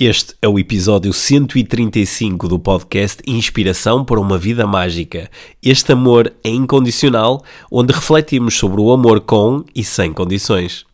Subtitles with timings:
[0.00, 5.28] Este é o episódio 135 do podcast Inspiração para uma Vida Mágica.
[5.60, 10.86] Este amor é incondicional, onde refletimos sobre o amor com e sem condições.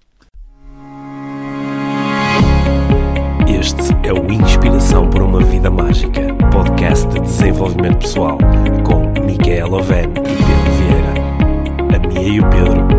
[3.47, 8.39] Este é o Inspiração para uma Vida Mágica, podcast de desenvolvimento pessoal,
[8.85, 11.95] com Micaela Oven e Pedro Vieira.
[11.95, 12.94] A Mia e o Pedro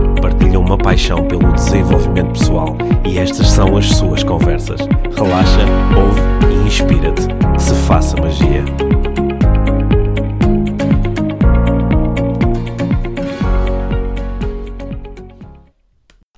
[0.57, 4.79] uma paixão pelo desenvolvimento pessoal e estas são as suas conversas.
[5.15, 5.65] Relaxa,
[5.97, 6.21] ouve
[6.53, 7.23] e inspira-te.
[7.57, 8.63] Se faça magia.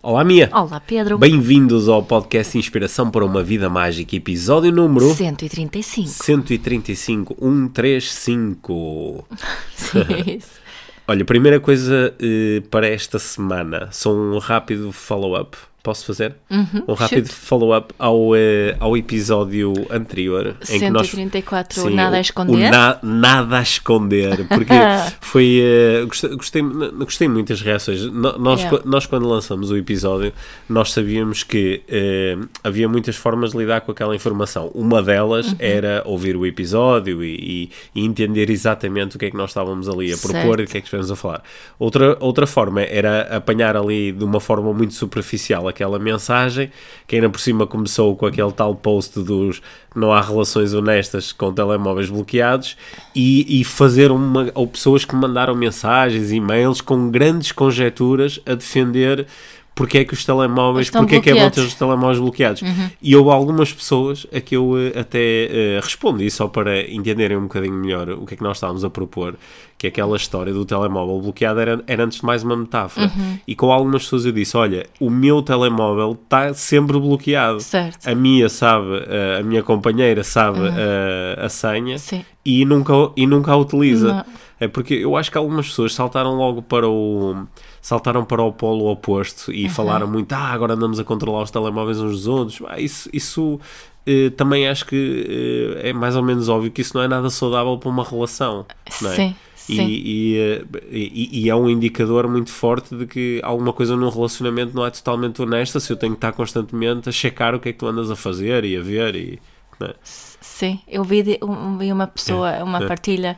[0.02, 0.50] Olá, Mia.
[0.54, 1.18] Olá, Pedro.
[1.18, 6.10] Bem-vindos ao podcast Inspiração para uma Vida Mágica, episódio número 135.
[6.10, 9.28] 135, 135.
[9.76, 10.67] Sim, é isso.
[11.10, 15.58] Olha, primeira coisa eh, para esta semana, só um rápido follow-up.
[15.88, 16.36] Posso fazer?
[16.52, 20.58] Uhum, um rápido follow-up ao, eh, ao episódio anterior.
[20.70, 22.68] em que nós- 134, Sim, nada a esconder.
[22.68, 24.74] o na- nada a esconder, porque
[25.22, 25.62] foi.
[25.64, 26.62] eh, gostei, gostei,
[27.00, 28.02] gostei muito das reações.
[28.02, 28.82] No- Nós, Yeah.
[28.84, 30.34] nós, quando lançamos o episódio,
[30.68, 34.70] nós sabíamos que eh, havia muitas formas de lidar com aquela informação.
[34.76, 35.56] Uma delas Uhum.
[35.58, 39.88] era ouvir o episódio e, e- e entender exatamente o que é que nós estávamos
[39.88, 40.60] ali a propor Certo.
[40.60, 41.42] e o que é que estivemos a falar.
[41.80, 46.72] Outra, outra forma era apanhar ali de uma forma muito superficial aquela mensagem,
[47.06, 49.62] que ainda por cima começou com aquele tal post dos
[49.96, 52.76] não há relações honestas com telemóveis bloqueados
[53.16, 59.28] e, e fazer uma, ou pessoas que mandaram mensagens, e-mails com grandes conjecturas a defender
[59.76, 62.64] porque é que os telemóveis, Estão porque é que é bom ter os telemóveis bloqueados.
[63.00, 67.44] E houve algumas pessoas a que eu eh, até eh, respondi só para entenderem um
[67.44, 69.36] bocadinho melhor o que é que nós estávamos a propor,
[69.78, 73.12] que aquela história do telemóvel bloqueado era, era antes de mais uma metáfora.
[73.48, 77.60] E com algumas pessoas eu disse, olha, o meu telemóvel está sempre bloqueado.
[77.60, 78.08] Certo.
[78.08, 82.26] A minha sabe, eh, a minha companheira sabe eh, a senha Sim.
[82.44, 84.14] e nunca, e nunca a utiliza.
[84.14, 84.48] Não.
[84.60, 87.46] É porque eu acho que algumas pessoas saltaram logo para o
[87.80, 92.00] saltaram para o polo oposto e falaram muito, ah, agora andamos a controlar os telemóveis
[92.00, 92.62] uns dos outros.
[92.68, 93.60] Ah, isso isso
[94.06, 97.30] eh, também acho que eh, é mais ou menos óbvio que isso não é nada
[97.30, 98.66] saudável para uma relação.
[98.86, 98.92] É?
[98.92, 99.36] Sim,
[99.74, 104.10] E, e, eh, e- e é um indicador muito forte de que alguma coisa no
[104.10, 107.70] relacionamento não é totalmente honesta se eu tenho que estar constantemente a checar o que
[107.70, 109.40] é que tu andas a fazer e a ver e
[109.80, 109.94] não é?
[110.04, 112.88] Sim, eu vi, de- um- vi uma pessoa, uma é.
[112.88, 113.38] partilha,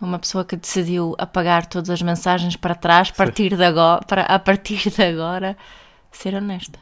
[0.00, 4.38] uma pessoa que decidiu apagar todas as mensagens para trás, partir de agora, para, a
[4.38, 5.56] partir de agora
[6.12, 6.78] ser honesta.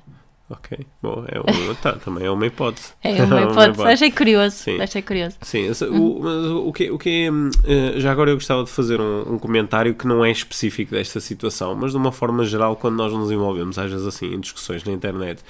[0.51, 2.93] Ok, bom, é um, tá, também é uma hipótese.
[3.05, 3.83] É uma hipótese.
[3.87, 4.57] Achei curioso.
[4.57, 4.81] Sim.
[4.81, 5.37] Achei curioso.
[5.43, 7.29] Sim, esse- o, mas o que, o que
[7.67, 11.21] é, já agora eu gostava de fazer um, um comentário que não é específico desta
[11.21, 14.83] situação, mas de uma forma geral, quando nós nos envolvemos, às vezes assim, em discussões
[14.85, 15.43] na internet,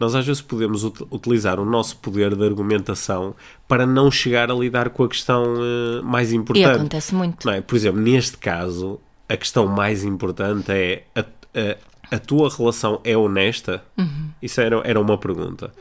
[0.00, 3.34] nós às vezes podemos ut- utilizar o nosso poder de argumentação
[3.68, 6.76] para não chegar a lidar com a questão eh, mais E importante.
[6.76, 7.44] acontece muito.
[7.46, 7.60] Não é?
[7.60, 11.76] Por exemplo, neste caso, a questão mais importante é a, a,
[12.10, 13.82] a tua relação é honesta?
[14.40, 15.72] Isso era, era uma pergunta.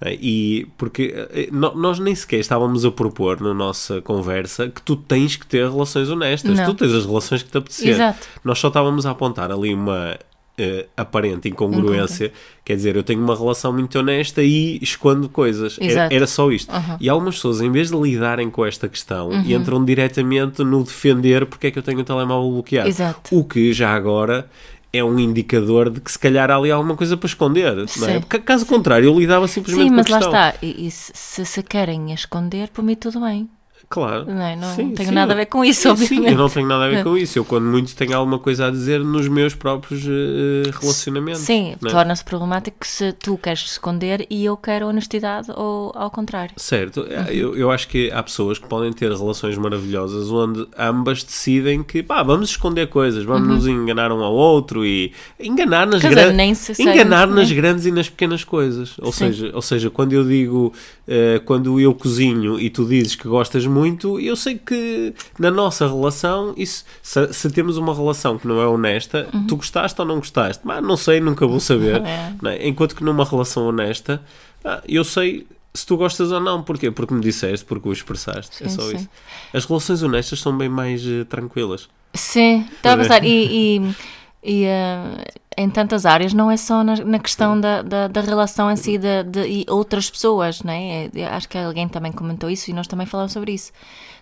[0.00, 4.96] É, E porque eh, nós nem sequer estávamos a propor na nossa conversa que tu
[4.96, 6.58] tens que ter relações honestas.
[6.58, 6.66] Não.
[6.66, 7.90] Tu tens as relações que te apetecer.
[7.90, 8.26] Exato.
[8.44, 10.18] Nós só estávamos a apontar ali uma
[10.58, 12.30] eh, aparente incongruência.
[12.62, 15.78] Quer dizer, eu tenho uma relação muito honesta e escondo coisas.
[15.80, 16.14] Era, Exato.
[16.14, 16.70] era só isto.
[16.70, 16.96] Uhum.
[17.00, 21.68] E algumas pessoas, em vez de lidarem com esta questão, entram diretamente no defender porque
[21.68, 22.88] é que eu tenho o telemóvel bloqueado.
[22.88, 23.34] Exato.
[23.34, 24.50] O que já agora
[24.92, 27.74] é um indicador de que se calhar há ali alguma coisa para esconder.
[27.76, 27.86] Não é?
[27.86, 28.20] Sim.
[28.20, 30.38] Porque, caso contrário, eu lidava simplesmente Sim, com a mas lá questão.
[30.38, 30.54] está.
[30.62, 33.48] E, e se se querem esconder, por mim tudo bem.
[33.90, 34.24] Claro.
[34.24, 34.54] Não é?
[34.54, 35.14] Não Sim, tenho sim.
[35.16, 36.28] nada a ver com isso, Sim, obviamente.
[36.28, 37.36] Sim, eu não tenho nada a ver com isso.
[37.36, 41.40] Eu, quando muito, tenho alguma coisa a dizer nos meus próprios eh, relacionamentos.
[41.40, 41.88] Sim, é?
[41.90, 46.52] torna-se problemático se tu queres esconder e eu quero honestidade ou ao contrário.
[46.56, 47.24] Certo, Uhum.
[47.32, 52.00] eu, eu acho que há pessoas que podem ter relações maravilhosas onde ambas decidem que
[52.00, 56.10] pá, vamos esconder coisas, vamos nos enganar um ao outro e enganar nas Uhum.
[56.10, 57.56] Quer dizer, nem enganar nas né?
[57.56, 58.94] grandes e nas pequenas coisas.
[59.00, 60.72] Ou seja, ou seja, quando eu digo
[61.08, 63.79] eh, quando eu cozinho e tu dizes que gostas muito,
[64.20, 68.66] eu sei que na nossa relação, isso, se, se temos uma relação que não é
[68.66, 70.62] honesta, tu gostaste ou não gostaste?
[70.64, 72.00] Mas não sei, nunca vou saber.
[72.00, 72.06] Uhum.
[72.10, 72.34] É.
[72.42, 72.66] não é?
[72.66, 74.20] Enquanto que numa relação honesta,
[74.64, 76.62] ah, eu sei se tu gostas ou não.
[76.62, 76.90] Porquê?
[76.90, 78.62] Porque me disseste, porque o expressaste.
[78.62, 78.96] é Sim, só sim.
[78.96, 79.08] isso.
[79.52, 81.88] As relações honestas são bem mais eh, tranquilas.
[82.14, 83.20] Sim, estava a Pois é.
[83.20, 83.94] pensar, e, e,
[84.42, 85.24] e, eh,
[85.56, 88.96] em tantas áreas, não é só na, na questão da, da, da relação em si
[88.98, 91.10] de, de- e outras pessoas, não é?
[91.14, 93.72] Eu Acho que alguém também comentou isso e nós também falamos sobre isso.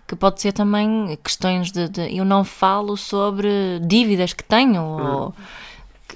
[0.07, 5.35] Que pode ser também questões de, de- Eu não falo sobre dívidas que tenho ou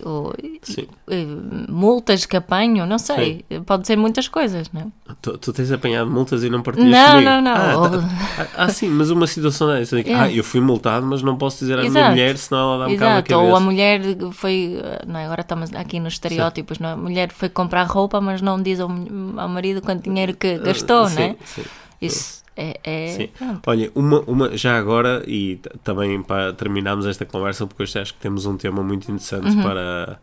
[0.04, 0.86] ou, Sim.
[1.68, 3.44] multas que apanham, não sei.
[3.66, 4.86] Pode ser muitas coisas, não é?
[5.20, 7.30] Tu, tu tens apanhado multas e não partilhas Não, comigo?
[7.30, 7.52] não, não.
[7.54, 8.08] Ah, Ou- tá-
[8.38, 9.98] ah, ah, sim, mas uma situação dessa.
[10.00, 10.24] Yeah.
[10.24, 12.10] Ah, eu fui multado, mas não posso dizer à minha Exato.
[12.10, 13.60] mulher, senão ela dá-me cabo na Exato, ou a cabeça.
[13.64, 14.00] mulher
[14.32, 15.24] foi, não é?
[15.24, 16.92] agora estamos aqui nos estereótipos, não é?
[16.92, 21.02] a mulher foi comprar roupa, mas não diz ao, ao marido quanto dinheiro que gastou,
[21.02, 21.36] Ah, sim, não é?
[21.44, 21.62] sim.
[22.00, 23.28] Isso é, é Sim.
[23.66, 28.20] Olha, uma, uma, já agora, e também para terminarmos esta conversa, porque hoje acho que
[28.20, 29.62] temos um tema muito interessante Uhum.
[29.62, 30.20] para,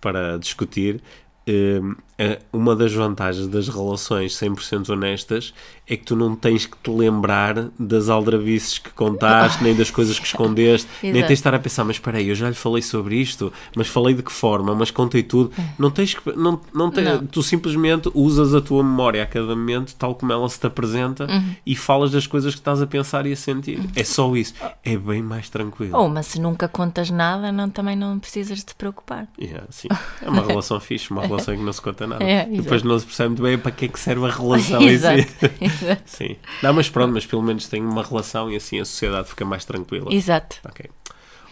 [0.00, 1.02] para discutir.
[1.48, 5.52] hum, é uma das vantagens das relações 100% honestas
[5.92, 10.18] é que tu não tens que te lembrar das aldrabices que contaste, nem das coisas
[10.18, 12.80] que escondeste, nem tens de estar a pensar, mas espera aí, eu já lhe falei
[12.82, 15.52] sobre isto, mas falei de que forma, mas contei tudo.
[15.78, 16.32] Não tens que.
[16.36, 17.26] Não, não te- Não.
[17.26, 21.26] Tu simplesmente usas a tua memória a cada momento, tal como ela se te apresenta,
[21.26, 21.54] Uhum.
[21.66, 23.80] e falas das coisas que estás a pensar e a sentir.
[23.94, 24.54] É só isso.
[24.84, 25.96] É bem mais tranquilo.
[25.96, 29.26] Ou, mas se nunca contas nada, não, também não precisas te preocupar.
[29.40, 29.88] Yeah, sim.
[30.20, 32.22] É uma relação fixe, uma relação em que não se conta nada.
[32.24, 34.88] É, Depois não se percebe muito bem para que é que serve a relação em
[34.92, 35.81] exato, si.
[35.82, 36.02] Exato.
[36.06, 36.36] Sim.
[36.62, 39.64] Não, mas pronto, mas pelo menos tem uma relação e assim a sociedade fica mais
[39.64, 40.12] tranquila.
[40.12, 40.56] Exato.
[40.64, 40.86] Ok.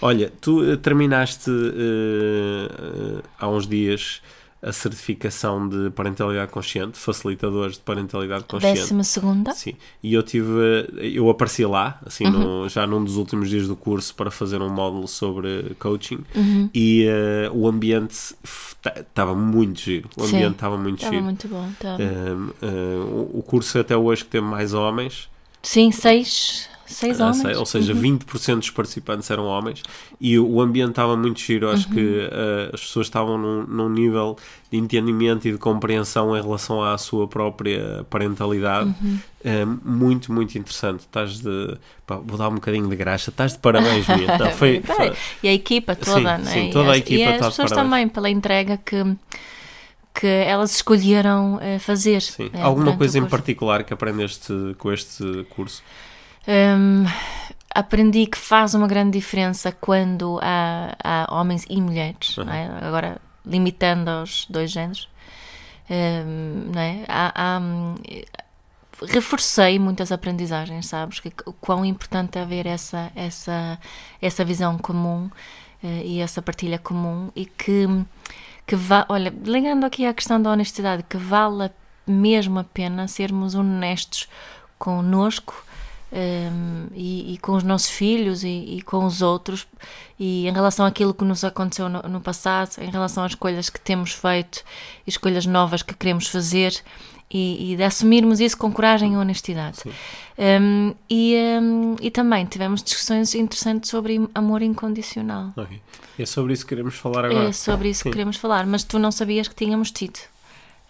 [0.03, 4.23] Olha, tu eh, terminaste eh, eh, há uns dias
[4.63, 8.79] a certificação de parentalidade consciente, facilitadores de parentalidade consciente.
[8.81, 9.53] Décima segunda?
[9.55, 10.51] Sim, e eu tive,
[10.99, 14.69] eu apareci lá, assim, no- já num dos últimos dias do curso para fazer um
[14.69, 16.19] módulo sobre coaching
[16.75, 18.35] e eh, o ambiente
[18.85, 21.25] estava muito giro, o ambiente estava muito Estava giro.
[21.25, 21.69] muito bom.
[22.63, 25.29] Um, o- o curso até hoje que teve mais homens,
[25.63, 27.43] Sim, seis, seis ah, homens.
[27.43, 29.83] sei, ou seja, 20% dos participantes eram homens
[30.21, 31.71] e o, ambiente estava muito giro.
[31.71, 34.37] Acho que uh, as pessoas estavam num, num nível
[34.71, 38.95] de entendimento e de compreensão em relação à sua própria parentalidade.
[39.43, 41.01] Um, muito, muito interessante.
[41.01, 41.77] Estás de.
[42.07, 43.31] pá, vou dar um bocadinho de graxa.
[43.31, 44.37] Estás de parabéns, Mia.
[44.39, 45.13] Não, foi, Tá, foi-
[45.43, 46.53] E a equipa Sim, toda, não é?
[46.53, 47.77] sim, toda a E as- equipa E as de pessoas parabéns.
[47.91, 49.17] também pela entrega que,
[50.15, 52.21] que elas escolheram eh, fazer.
[52.21, 52.51] sim.
[52.53, 55.83] eh, Alguma coisa em particular que aprendeste com este curso?
[56.51, 57.05] Hum,
[57.73, 62.69] aprendi que faz uma grande diferença quando há, há homens e mulheres, não é?
[62.83, 65.09] agora limitando aos dois géneros.
[65.89, 67.05] Hum, não é?
[67.09, 67.95] Há- há, hum,
[69.07, 71.21] reforcei muitas aprendizagens, sabes?
[71.21, 73.79] Que, o quão importante é haver essa, essa,
[74.21, 75.31] essa visão comum
[75.85, 77.87] eh, e essa partilha comum e que,
[78.67, 81.71] que va, olha, ligando aqui à questão da honestidade, que vale
[82.07, 84.29] mesmo a pena sermos honestos
[84.79, 85.65] connosco
[86.13, 89.67] um, e, e com os nossos filhos e, e com os outros
[90.19, 93.81] e em relação àquilo que nos aconteceu no, no passado, em relação às escolhas que
[93.81, 94.63] temos feito
[95.07, 96.83] e escolhas novas que queremos fazer
[97.33, 99.79] e, e de assumirmos isso com coragem e honestidade.
[100.37, 105.53] Um, e, um, e também tivemos discussões interessantes sobre amor incondicional.
[105.57, 105.81] Ok.
[106.19, 107.49] É sobre isso que queremos falar agora.
[107.49, 108.11] É sobre isso Sim.
[108.11, 110.19] que queremos falar, mas tu não sabias que tínhamos tido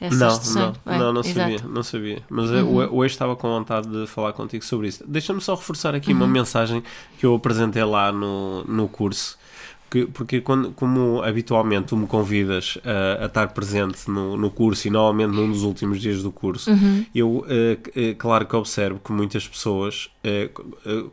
[0.00, 1.38] essas Não, não, É, não, não exato.
[1.40, 1.58] Uhum.
[1.58, 2.22] sabia, não sabia.
[2.30, 5.04] Mas eh, ho- hoje estava com vontade de falar contigo sobre isso.
[5.06, 6.16] Deixa-me só reforçar aqui Uhum.
[6.18, 6.82] uma mensagem
[7.18, 9.38] que eu apresentei lá no, no curso.
[9.90, 14.86] Que, porque quando, como habitualmente tu me convidas a, a estar presente no, no curso
[14.86, 17.04] e normalmente num dos últimos dias do curso, Uhum.
[17.12, 20.48] eu eh, claro que observo que muitas pessoas eh,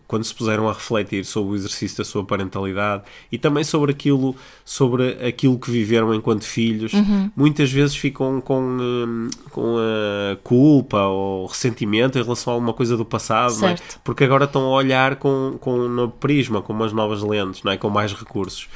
[0.08, 3.02] quando se puseram a refletir sobre o exercício da sua parentalidade
[3.32, 7.32] e também sobre aquilo, sobre aquilo que viveram enquanto filhos, Uhum.
[7.36, 12.96] muitas vezes ficam com, hum, com a culpa ou ressentimento em relação a alguma coisa
[12.96, 13.76] do passado, é?
[14.04, 17.72] Porque agora estão a olhar com, com um novo prisma, com umas novas lentes, não
[17.72, 17.78] é?
[17.78, 18.67] com mais recursos.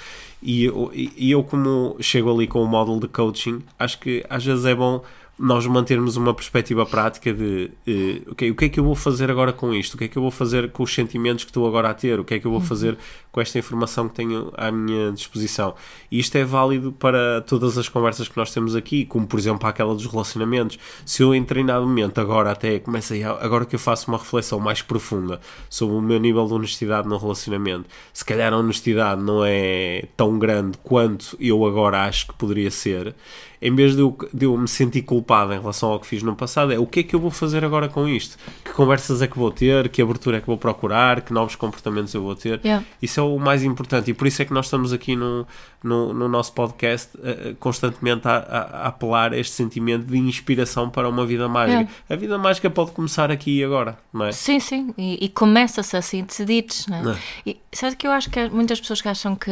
[0.41, 4.43] E eu, e eu, como chego ali com o módulo de coaching, acho que às
[4.43, 5.03] vezes é bom
[5.41, 9.31] nós mantermos uma perspectiva prática de eh, ok, o que é que eu vou fazer
[9.31, 9.95] agora com isto?
[9.95, 12.19] O que é que eu vou fazer com os sentimentos que estou agora a ter?
[12.19, 12.95] O que é que eu vou fazer
[13.31, 15.73] com esta informação que tenho à minha disposição?
[16.11, 19.67] E isto é válido para todas as conversas que nós temos aqui, como por exemplo
[19.67, 20.77] aquela dos relacionamentos.
[21.03, 24.59] Se eu em treinado momento agora até começo a, agora que eu faço uma reflexão
[24.59, 29.43] mais profunda sobre o meu nível de honestidade no relacionamento, se calhar a honestidade não
[29.43, 33.15] é tão grande quanto eu agora acho que poderia ser,
[33.61, 36.35] em vez de eu, de eu me sentir culpado em relação ao que fiz no
[36.35, 38.37] passado, é o que é que eu vou fazer agora com isto?
[38.65, 39.87] Que conversas é que vou ter?
[39.89, 41.21] Que abertura é que vou procurar?
[41.21, 42.59] Que novos comportamentos eu vou ter?
[42.63, 42.83] Yeah.
[43.01, 45.45] Isso é o mais importante e por isso é que nós estamos aqui no,
[45.83, 50.89] no, no nosso podcast eh, constantemente a, a- a apelar a este sentimento de inspiração
[50.89, 51.71] para uma vida mágica.
[51.81, 51.91] Yeah.
[52.09, 54.31] A vida mágica pode começar aqui e agora, não é?
[54.31, 57.01] Sim, sim, e, e começa-se assim, decididos, não é?
[57.03, 57.17] Não é?
[57.45, 59.51] E sabe que eu acho que há muitas pessoas que acham que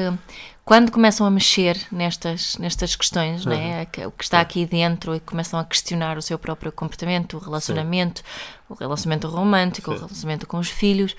[0.66, 3.86] quando começam a mexer nestas, nestas questões, não é?
[3.86, 7.40] Que- O que está aqui dentro e começam a questionar o seu próprio comportamento, o
[7.40, 8.22] relacionamento,
[8.70, 10.00] o relacionamento romântico, o Sim.
[10.06, 11.16] relacionamento com os filhos,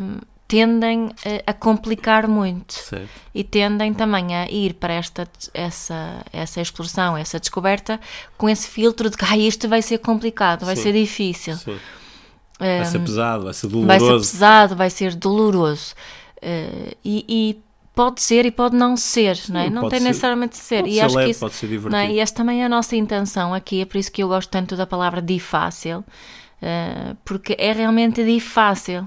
[0.00, 3.08] hum, tendem eh, a complicar muito Certo.
[3.34, 7.98] e tendem também a ir para esta essa, essa exploração, essa descoberta,
[8.38, 10.82] com esse filtro de que ah, isto vai ser complicado, vai Sim.
[10.84, 11.78] ser difícil, Sim.
[12.58, 14.30] Vai ser pesado, vai ser Hum, vai ser doloroso.
[14.30, 15.94] pesado, vai ser doloroso.
[16.40, 17.58] Eh, e, e
[17.94, 19.70] pode ser e pode não ser, não é?
[19.70, 20.80] Não tem ser- necessariamente de ser.
[20.82, 21.78] pode e ser acho leve, que isso, pode ser não é?
[21.78, 22.12] divertido.
[22.12, 24.76] E esta também é a nossa intenção aqui, é por isso que eu gosto tanto
[24.76, 26.04] da palavra difícil,
[26.62, 29.06] eh, porque é realmente difícil.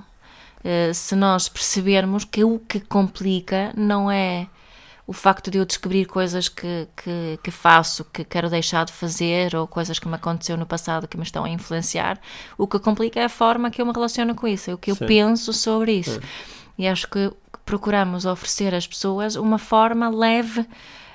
[0.64, 4.48] Eh, se nós percebermos que o que complica não é
[5.08, 9.56] o facto de eu descobrir coisas que, que, que faço, que quero deixar de fazer,
[9.56, 12.20] ou coisas que me aconteceu no passado que me estão a influenciar,
[12.58, 14.92] o que complica é a forma que eu me relaciono com isso, é o que
[14.92, 15.06] eu Sim.
[15.06, 16.20] penso sobre isso.
[16.78, 17.32] E acho que
[17.66, 20.68] procuramos oferecer às pessoas uma forma leve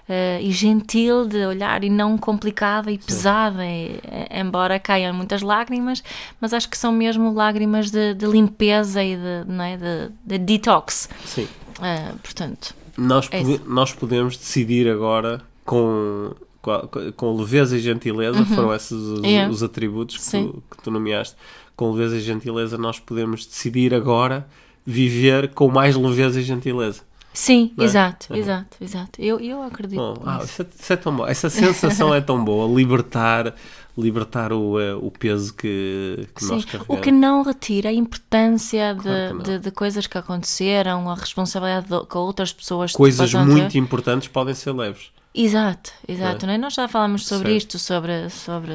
[0.08, 5.42] eh, e gentil de olhar e não complicada e pesada, e, eh, embora caiam muitas
[5.42, 6.02] lágrimas,
[6.40, 10.38] mas acho que são mesmo lágrimas de, de limpeza e de, não é, de, de
[10.38, 11.10] detox.
[11.26, 11.46] Sim.
[11.82, 18.44] Eh, portanto, Nós, É pode- nós podemos decidir agora com, com, com leveza e gentileza,
[18.46, 19.24] foram esses os, Uhum.
[19.26, 19.50] Yeah.
[19.52, 20.40] os atributos que
[20.76, 21.36] que tu nomeaste.
[21.74, 24.46] Com leveza e gentileza, nós podemos decidir agora
[24.84, 27.00] viver com mais leveza e gentileza.
[27.32, 27.84] sim, é?
[27.84, 28.36] exato, Uhum.
[28.38, 29.22] exato, exato.
[29.22, 29.96] Eu, eu acredito.
[29.96, 31.26] Bom, ah, isso, é, isso é tão bom.
[31.26, 32.68] Essa sensação é tão boa.
[32.76, 33.54] Libertar,
[33.96, 36.98] libertar o, eh, o peso que, que nós Sim, carregamos.
[36.98, 41.88] o que não retira a importância de, Claro de, de coisas que aconteceram, a responsabilidade
[41.88, 43.38] de- que outras pessoas Coisas ter.
[43.44, 45.10] muito importantes podem ser leves.
[45.34, 46.46] Exato, exato.
[46.46, 46.58] Não é?
[46.58, 47.58] Nós já falámos sobre Certo.
[47.58, 48.72] isto, sobre, sobre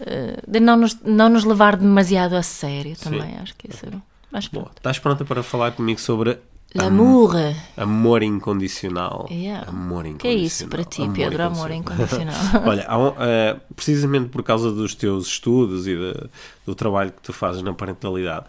[0.00, 3.36] eh, de não nos, não nos levar demasiado a sério também.
[3.42, 3.84] Acho que isso.
[4.30, 4.76] Mas Bom, pronto.
[4.76, 6.38] estás pronta para falar comigo sobre
[6.74, 7.32] L'amour.
[7.76, 9.26] amor incondicional?
[9.30, 9.68] Yeah.
[9.70, 10.44] Amor Que é incondicional.
[10.46, 11.42] isso para ti, Pedro?
[11.44, 12.34] Amor incondicional.
[12.66, 16.28] Olha, um- eh, precisamente por causa dos teus estudos e de-
[16.66, 18.44] do trabalho que tu fazes na parentalidade,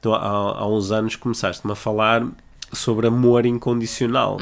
[0.00, 2.24] tu, há, há uns anos começaste-me a falar
[2.74, 4.38] sobre amor incondicional.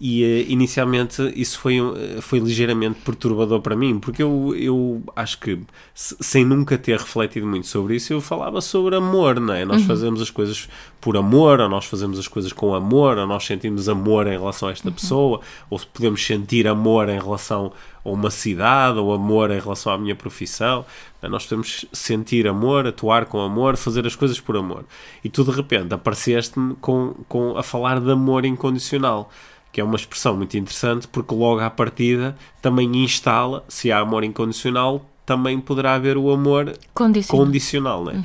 [0.00, 5.38] E eh, inicialmente isso foi, um- foi ligeiramente perturbador para mim porque eu, eu acho
[5.40, 5.58] que
[5.92, 9.64] se- sem nunca ter refletido muito sobre isso eu falava sobre amor, não é?
[9.64, 10.68] Nós fazemos as coisas
[11.00, 14.68] por amor ou nós fazemos as coisas com amor ou nós sentimos amor em relação
[14.68, 17.72] a esta pessoa ou podemos sentir amor em relação
[18.08, 20.84] a uma cidade ou amor em relação à minha profissão
[21.22, 24.84] nós podemos sentir amor, atuar com amor fazer as coisas por amor
[25.22, 29.30] e tu de repente apareceste-me com, com, a falar de amor incondicional
[29.72, 34.24] que é uma expressão muito interessante porque logo à partida também instala, se há amor
[34.24, 37.44] incondicional também poderá haver o amor Condicional.
[37.44, 38.24] condicional, né?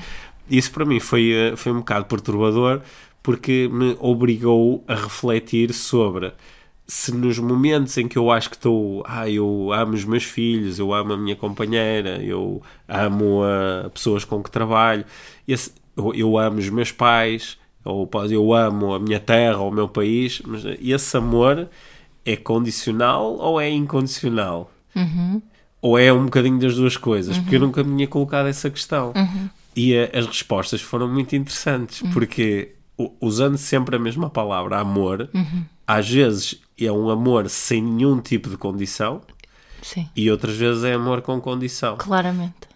[0.49, 2.81] Isso para mim foi, eh, foi um bocado perturbador
[3.21, 6.33] porque me obrigou a refletir sobre
[6.85, 10.77] se nos momentos em que eu acho que estou, ah, eu amo os meus filhos,
[10.79, 15.05] eu amo a minha companheira, eu amo a pessoas com que trabalho,
[15.47, 19.73] esse- eu, eu amo os meus pais, ou eu amo a minha terra ou o
[19.73, 21.67] meu país, mas esse amor
[22.25, 24.69] é condicional ou é incondicional?
[25.81, 27.37] ou é um bocadinho das duas coisas?
[27.37, 29.11] Porque eu nunca me tinha colocado essa questão.
[29.75, 35.29] E eh, as respostas foram muito interessantes, porque u- usando sempre a mesma palavra, amor,
[35.87, 39.21] às vezes é um amor sem nenhum tipo de condição
[39.81, 41.95] Sim, e outras vezes é amor com condição.
[41.97, 42.73] claramente.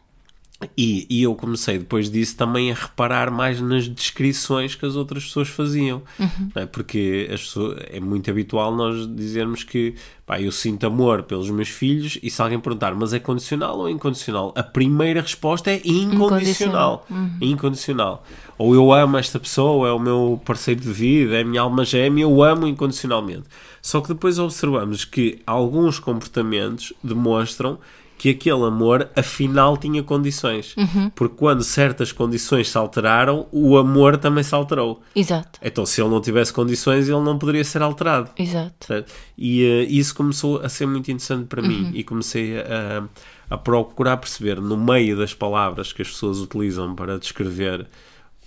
[0.75, 5.25] E, e eu comecei depois disso também a reparar mais nas descrições que as outras
[5.25, 6.01] pessoas faziam.
[6.17, 6.65] não é?
[6.65, 9.93] Porque as pessoas- é muito habitual nós dizermos que
[10.25, 13.87] pá, eu sinto amor pelos meus filhos e se alguém perguntar, mas é condicional ou
[13.87, 14.51] incondicional?
[14.57, 17.05] A primeira resposta é incondicional.
[17.39, 18.23] Incondicional.
[18.57, 21.85] Ou eu amo esta pessoa, é o meu parceiro de vida, é a minha alma
[21.85, 23.43] gêmea, eu amo incondicionalmente.
[23.87, 27.79] Só que depois observamos que alguns comportamentos demonstram
[28.17, 30.75] que aquele amor afinal tinha condições.
[31.15, 35.01] Porque quando certas condições se alteraram, o amor também se alterou.
[35.15, 38.29] Exato, Então, se ele não tivesse condições, ele não poderia ser alterado.
[38.37, 38.87] exato.
[38.87, 39.13] certo?
[39.37, 43.05] E eh, isso começou a ser muito interessante para mim e comecei a,
[43.49, 47.87] a procurar perceber no meio das palavras que as pessoas utilizam para descrever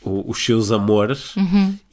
[0.03, 1.35] o- os seus amores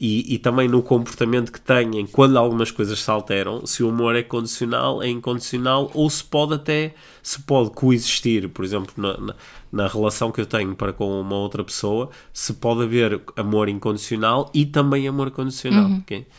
[0.00, 4.16] e, e também no comportamento que têm quando algumas coisas se alteram, se o amor
[4.16, 9.34] é condicional, é incondicional ou se pode até se pode coexistir, por exemplo, na, na,
[9.70, 14.50] na relação que eu tenho para com uma outra pessoa, se pode haver amor incondicional
[14.54, 15.90] e também amor condicional.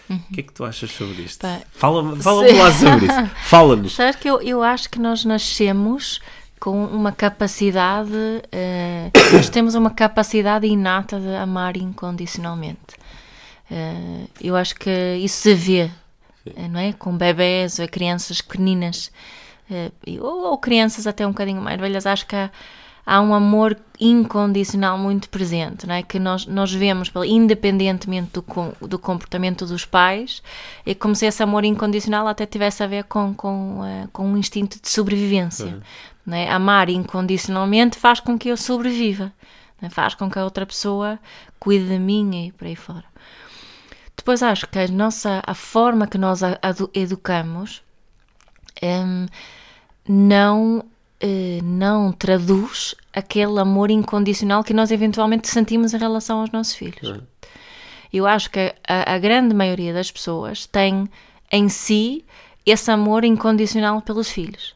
[0.09, 1.45] O que é que tu achas sobre isto?
[1.71, 3.29] Fala-me fala lá sobre isso.
[3.47, 3.93] Fala-nos.
[3.93, 6.19] Sabes que eu, eu acho que nós nascemos
[6.59, 8.11] com uma capacidade,
[8.51, 12.95] eh, nós temos uma capacidade inata de amar incondicionalmente.
[13.71, 14.89] Eh, eu acho que
[15.23, 15.89] isso se vê,
[16.55, 16.93] eh, não é?
[16.93, 19.11] Com bebés ou crianças pequeninas,
[20.05, 22.49] e- ou, ou crianças até um bocadinho mais velhas, acho que há,
[23.05, 26.01] há um amor incondicional muito presente, não é?
[26.01, 30.41] que nós, nós vemos, independentemente do, com- do comportamento dos pais,
[30.85, 34.37] é como se esse amor incondicional até tivesse a ver com, com, eh, com um
[34.37, 35.65] instinto de sobrevivência.
[35.65, 35.81] não
[36.37, 36.49] é?
[36.49, 39.31] Amar incondicionalmente faz com que eu sobreviva,
[39.81, 39.89] não é?
[39.89, 41.19] faz com que a outra pessoa
[41.59, 43.05] cuide de mim e por aí fora.
[44.15, 47.81] Depois acho que a nossa a forma que nós a- adu- educamos
[48.83, 49.25] hum,
[50.07, 50.83] não
[51.21, 57.21] eh, não traduz aquele amor incondicional que nós eventualmente sentimos em relação aos nossos filhos.
[58.11, 61.09] Eu acho que a, a grande maioria das pessoas tem
[61.51, 62.25] em si
[62.65, 64.75] esse amor incondicional pelos filhos.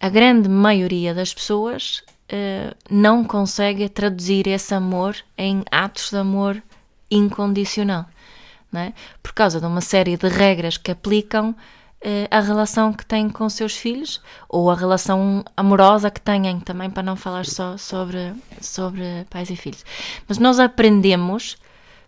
[0.00, 6.62] A grande maioria das pessoas eh, não consegue traduzir esse amor em atos de amor
[7.10, 8.06] incondicional,
[8.72, 8.92] é?
[9.22, 11.54] por causa de uma série de regras que aplicam
[12.00, 16.88] eh, à relação que têm com seus filhos ou a relação amorosa que têm também,
[16.88, 19.84] para não falar só sobre, sobre pais e filhos.
[20.26, 21.58] Mas nós aprendemos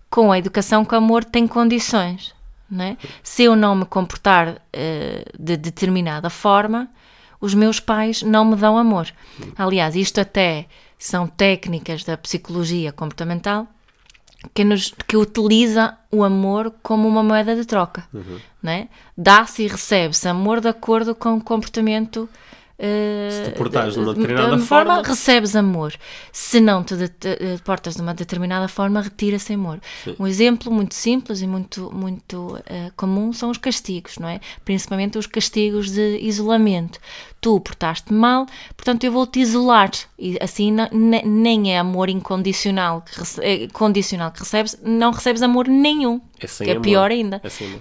[0.08, 2.34] com a educação que o amor tem condições.
[2.78, 2.96] É?
[3.22, 6.88] Se eu não me comportar eh, de determinada forma,
[7.42, 9.08] os meus pais não me dão amor.
[9.58, 13.66] Aliás, isto até são técnicas da psicologia comportamental
[14.54, 18.04] que, nos, que utiliza o amor como uma moeda de troca.
[18.62, 18.88] Não é?
[19.18, 22.28] Dá-se e recebe-se amor de acordo com o comportamento.
[22.84, 25.94] Eh, Se te portares de uma de- determinada de forma- recebes amor.
[26.32, 29.80] Se não te de- te- eh, portas de uma determinada forma, retira-se amor.
[30.18, 34.40] Um exemplo muito simples e muito, muito eh, comum são os castigos, não é?
[34.64, 36.98] Principalmente os castigos de isolamento.
[37.40, 38.46] Tu portaste mal,
[38.76, 39.90] portanto eu vou-te isolar.
[40.18, 45.42] E assim não- nem é amor incondicional que, rece- eh, condicional que recebes, não recebes
[45.42, 46.20] amor nenhum.
[46.46, 46.82] É sem que é amor.
[46.82, 47.40] pior ainda.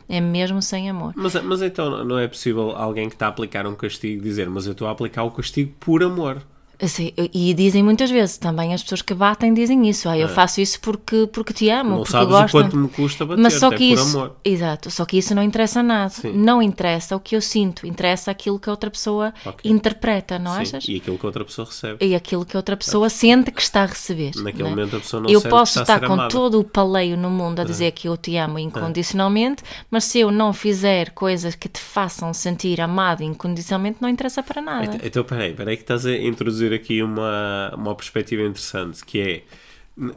[0.10, 0.18] É.
[0.18, 1.14] É mesmo sem amor.
[1.16, 4.66] Mas, mas então não é possível alguém que está a aplicar um castigo dizer, mas
[4.66, 6.42] eu estou a aplicar o castigo por amor.
[6.82, 10.10] Assim, e dizem muitas vezes, também as pessoas que batem dizem isso.
[10.10, 11.84] Ah, eu faço isso porque, porque te amo, É.
[11.92, 12.58] não porque sabes gosto.
[12.58, 14.36] o quanto me custa bater, Mas só é que isso, amor.
[14.44, 16.10] exato, só que isso não interessa nada.
[16.10, 16.34] Sim.
[16.34, 19.70] Não interessa o que eu sinto, interessa aquilo que a outra pessoa Ok.
[19.70, 20.86] interpreta, não Sim, achas?
[20.88, 22.06] E aquilo que a outra pessoa recebe.
[22.06, 24.32] E aquilo que a outra pessoa sente que está a receber.
[24.38, 24.70] Naquele não é?
[24.72, 26.30] momento a pessoa não eu posso estar com amada.
[26.30, 30.32] todo o paleio no mundo a dizer que eu te amo incondicionalmente, mas se eu
[30.32, 34.86] não fizer coisas que te façam sentir amado incondicionalmente, não interessa para nada.
[34.86, 39.44] Então, Então, peraí, peraí que estás a introduzir aqui uma, uma perspectiva interessante, que é,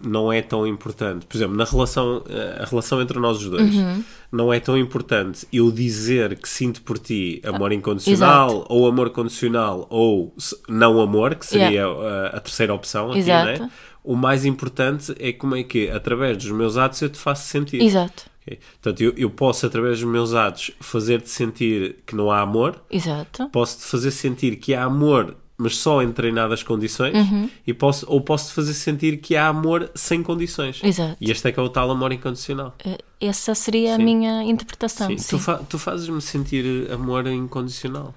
[0.02, 3.74] não é tão importante, por exemplo, na relação, eh, a relação entre nós os dois,
[3.74, 4.04] Uhum.
[4.30, 9.86] não é tão importante eu dizer que sinto por ti amor incondicional, ou amor condicional,
[9.90, 10.34] ou
[10.68, 12.28] não amor, que seria Yeah.
[12.34, 13.62] a, a terceira opção aqui, Exato.
[13.62, 13.70] né?
[14.02, 17.80] O mais importante é como é que, através dos meus atos, eu te faço sentir.
[17.82, 18.58] Exato, Ok?
[18.80, 23.48] Portanto, eu, eu posso, através dos meus atos, fazer-te sentir que não há amor, exato.
[23.50, 27.48] posso-te fazer sentir que há amor, mas só em treinadas condições, Uhum.
[27.66, 30.80] e posso, ou posso-te fazer sentir que há amor sem condições.
[30.82, 31.16] Exato.
[31.20, 32.74] E este é que é o tal amor incondicional.
[32.84, 34.04] Eh, Essa seria a Sim.
[34.04, 35.06] minha interpretação.
[35.08, 38.14] Sim, Sim, Tu, fa- tu fazes-me sentir amor incondicional.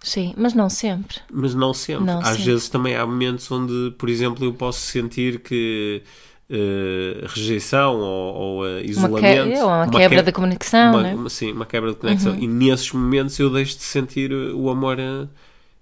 [0.00, 1.18] Sim, mas não sempre.
[1.30, 2.04] Mas não sempre.
[2.06, 2.44] Não Às sempre.
[2.44, 6.02] vezes também há momentos onde, por exemplo, eu posso sentir que
[6.50, 8.86] eh, rejeição ou, ou eh, Uma, que...
[8.90, 9.58] isolamento.
[9.60, 11.28] ou uma uma quebra que- da conexão, uma, né?
[11.28, 12.34] sim, uma quebra de conexão.
[12.38, 15.26] E nesses momentos eu deixo de sentir o amor eh,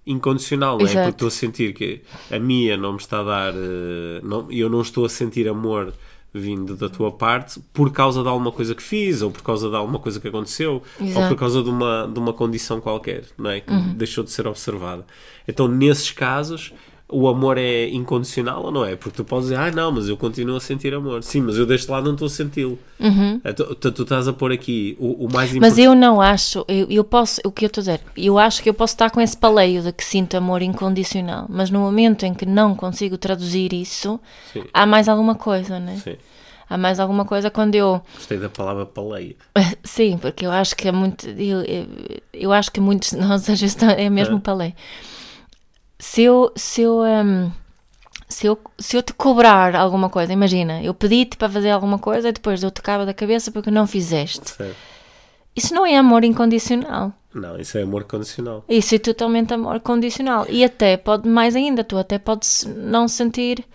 [0.07, 0.89] incondicional, não é?
[0.93, 4.69] Porque estou a sentir que a minha não me está a dar, eh, não, eu
[4.69, 5.93] não estou a sentir amor
[6.33, 9.75] vindo da tua parte por causa de alguma coisa que fiz, ou por causa de
[9.75, 11.29] alguma coisa que aconteceu, ou Exato.
[11.29, 13.59] por causa de uma, de uma condição qualquer, não é?
[13.61, 13.93] Que Uhum.
[13.95, 15.05] deixou de ser observada.
[15.47, 16.73] Então, nesses casos,
[17.09, 18.95] o amor é incondicional ou não é?
[18.95, 21.23] Porque tu podes dizer, ah, não, mas eu continuo a sentir amor.
[21.23, 22.77] Sim, mas eu deste lado não estou a senti-lo.
[22.99, 25.59] Então, tu, tu estás a pôr aqui o, o mais Uhum.
[25.61, 25.81] Mas importante.
[25.81, 28.69] eu não acho, eu, eu posso, o que eu estou a dizer, eu acho que
[28.69, 32.33] eu posso estar com esse paleio de que sinto amor incondicional, mas no momento em
[32.33, 34.19] que não consigo traduzir isso,
[34.51, 34.63] Sim.
[34.73, 35.99] há mais alguma coisa, né?
[36.03, 36.15] Sim,
[36.69, 38.01] Há mais alguma coisa quando eu.
[38.13, 39.37] gostei da palavra paleia.
[39.85, 41.25] Sim, porque eu acho que é muito.
[41.29, 41.63] Eu,
[42.33, 44.39] eu, acho que muitos de nós às vezes é mesmo É.
[44.41, 44.73] paleio.
[45.99, 46.51] Se eu.
[46.55, 47.51] Se eu hum,
[48.29, 52.27] se eu, se eu te cobrar alguma coisa, imagina, eu pedi-te para fazer alguma coisa
[52.27, 54.49] e depois eu te cabo da cabeça porque não fizeste.
[54.49, 54.75] Certo.
[55.55, 57.13] Isso não é amor incondicional.
[57.33, 58.63] Não, isso é amor condicional.
[58.67, 60.45] Isso é totalmente amor condicional.
[60.49, 63.65] E até pode, mais ainda, tu até podes não sentir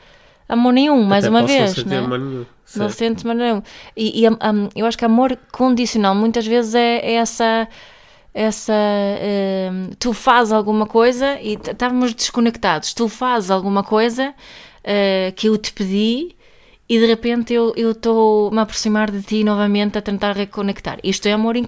[0.48, 1.70] amor nenhum, mais Até uma posso não vez.
[1.74, 1.98] sentir né?
[1.98, 2.46] amor nenhum.
[2.76, 3.62] Não sentes amor nenhum.
[3.96, 7.66] E, e, hum, eu acho que amor condicional muitas vezes é, é essa.
[8.34, 8.72] Essa.
[9.72, 12.94] hum, tu fazes alguma coisa e estávamos desconectados.
[12.94, 14.34] Tu fazes alguma coisa
[14.84, 16.34] eh, que eu te pedi
[16.88, 20.98] e de repente eu estou-me a aproximar de ti novamente a tentar reconectar.
[21.04, 21.66] Isto é amor, i-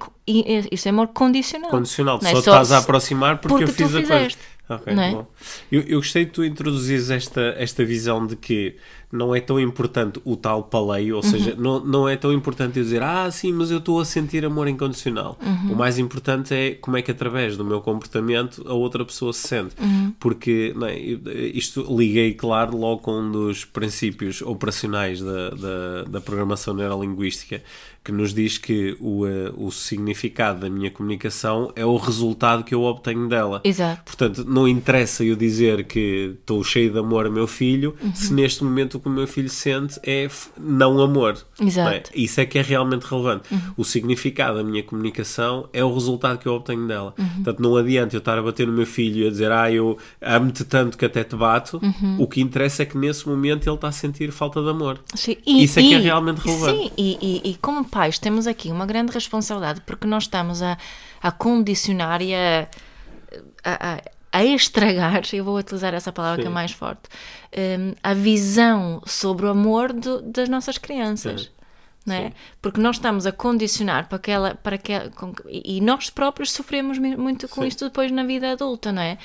[0.72, 1.70] isto é amor condicional.
[1.70, 4.14] Condicional, é só, só- estás a aproximar porque, porque eu fiz a coisa.
[4.14, 4.42] fizeste.
[4.66, 5.11] Ok, Não é?
[5.12, 5.27] bom.
[5.70, 8.77] Eu, eu gostei de tu introduzires esta, esta visão de que
[9.14, 11.31] não é tão importante o tal paleio, ou Uhum.
[11.31, 14.44] seja, não, não é tão importante eu dizer, ah, sim, mas eu estou a sentir
[14.44, 15.38] amor incondicional.
[15.40, 15.72] Uhum.
[15.72, 19.46] O mais importante é como é que através do meu comportamento a outra pessoa se
[19.46, 19.74] sente.
[19.81, 20.12] Uhum.
[20.18, 26.20] Porque não é, isto liguei, claro, logo com um dos princípios operacionais da, da, da
[26.20, 27.62] programação neurolinguística,
[28.05, 32.75] que nos diz que o, eh, o significado da minha comunicação é o resultado que
[32.75, 33.61] eu obtenho dela.
[33.64, 34.03] Exato.
[34.05, 38.14] Portanto, não interessa eu dizer que estou cheio de amor a meu filho, Uhum.
[38.14, 40.29] se neste momento o que o meu filho sente é
[40.61, 41.38] não amor.
[41.61, 41.88] Exato.
[41.88, 42.03] não é?
[42.14, 43.49] Isso é que é realmente relevante.
[43.77, 47.14] O significado da minha comunicação é o resultado que eu obtenho dela.
[47.37, 49.97] Portanto, não adianta eu estar a bater no meu filho e a dizer, ah, eu
[50.21, 51.81] amo-te tanto que até te bato.
[52.19, 55.01] O que interessa é que nesse momento ele está a sentir falta de amor.
[55.14, 56.79] Sim, Isso é que é realmente relevante.
[56.85, 60.76] Sim, e, e- e como pais temos aqui uma grande responsabilidade porque nós estamos a,
[61.22, 62.66] a condicionar e a,
[63.64, 64.00] a,
[64.33, 66.54] a- estragar, eu vou utilizar essa palavra que é Sim.
[66.54, 67.02] mais forte,
[67.57, 71.42] hum, a visão sobre o amor do- das nossas crianças.
[71.42, 71.48] Sim.
[72.07, 72.27] É?
[72.29, 72.33] Sim.
[72.61, 77.49] Porque nós estamos a condicionar para aquela, para aquela com- e nós próprios sofremos muito
[77.49, 77.69] com Sim.
[77.69, 79.17] isto depois na vida adulta, não é?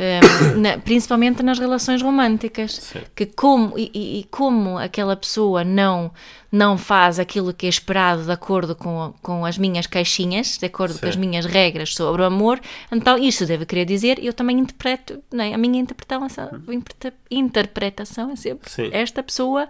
[0.00, 3.00] Hum, na- principalmente nas relações românticas, Sim.
[3.14, 6.10] que como e, e- como aquela pessoa não
[6.50, 10.98] não faz aquilo que é esperado de acordo com, com as minhas caixinhas, de acordo
[11.00, 11.20] com as Sim.
[11.20, 12.60] minhas regras sobre o amor,
[12.92, 15.52] então isso deve querer dizer, eu também interpreto, não é?
[15.52, 18.88] a minha interpretação, interpreta- interpretação é sempre Sim.
[18.92, 19.68] esta pessoa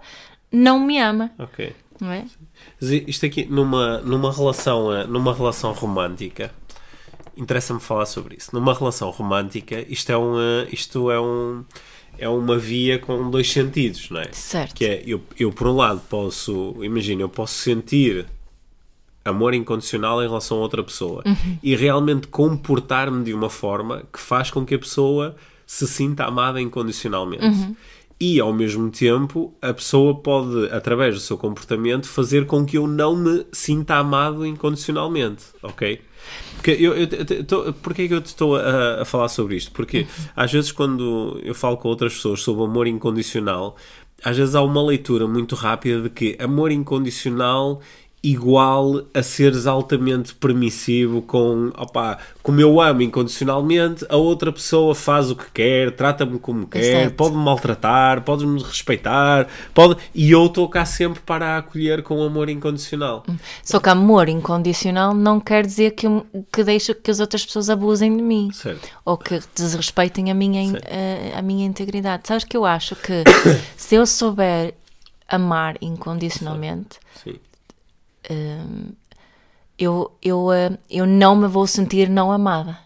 [0.51, 1.75] não me ama, Ok.
[1.99, 2.25] Não é?
[2.81, 6.51] Isto aqui, numa, numa, relação, eh, numa relação romântica,
[7.37, 8.49] interessa-me falar sobre isso.
[8.53, 11.63] Numa relação romântica, isto é, um, eh, isto é, um,
[12.17, 14.31] é uma via com dois sentidos, não é?
[14.31, 14.75] Certo.
[14.75, 18.25] Que é, eu, eu por um lado posso, imagina, eu posso sentir
[19.23, 21.23] amor incondicional em relação a outra pessoa
[21.63, 26.61] e realmente comportar-me de uma forma que faz com que a pessoa se sinta amada
[26.61, 27.75] incondicionalmente.
[28.17, 32.87] E ao mesmo tempo, a pessoa pode, através do seu comportamento, fazer com que eu
[32.87, 35.99] não me sinta amado incondicionalmente, ok?
[36.55, 39.57] Porque eu, eu, eu, tô- porquê é que eu te estou a, a falar sobre
[39.57, 39.71] isto?
[39.73, 43.75] Porque às vezes quando eu falo com outras pessoas sobre amor incondicional,
[44.23, 47.81] às vezes há uma leitura muito rápida de que amor incondicional
[48.29, 55.29] igual a seres altamente permissivo com, opá, como eu amo incondicionalmente, a outra pessoa faz
[55.29, 59.97] o que quer, trata-me como quer, pode-me maltratar, pode-me respeitar, pode...
[60.13, 63.23] e eu estou cá sempre para a acolher com amor incondicional.
[63.63, 66.07] Só que amor incondicional não quer dizer que,
[66.51, 68.49] que deixo que as outras pessoas abusem de mim.
[68.51, 68.87] Certo.
[69.05, 70.75] Ou que desrespeitem a minha, in-
[71.35, 72.27] a, a minha integridade.
[72.27, 73.23] Sabes que eu acho que
[73.77, 74.73] se eu souber
[75.27, 77.35] amar incondicionalmente, Sim.
[79.77, 82.77] Eu, eu, eh, eu não me vou sentir não amada.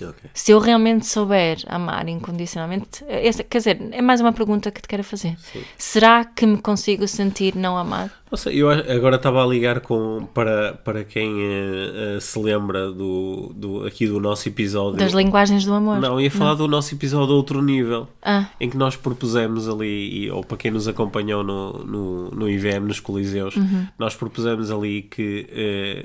[0.00, 0.30] Ok.
[0.32, 4.86] Se eu realmente souber amar incondicionalmente, essa, quer dizer, é mais uma pergunta que te
[4.86, 5.36] quero fazer.
[5.76, 8.12] Será que me consigo sentir não amado?
[8.30, 13.52] Não eu agora estava a ligar com, para, para quem eh, eh, se lembra do,
[13.56, 14.98] do, aqui do nosso episódio.
[14.98, 15.98] Das linguagens do amor?
[16.00, 20.24] Não, ia falar do nosso episódio a outro nível, Ah, em que nós propusemos ali,
[20.26, 23.86] e- ou para quem nos acompanhou no, no, no IVM, nos Coliseus, Uhum.
[23.98, 25.46] nós propusemos ali que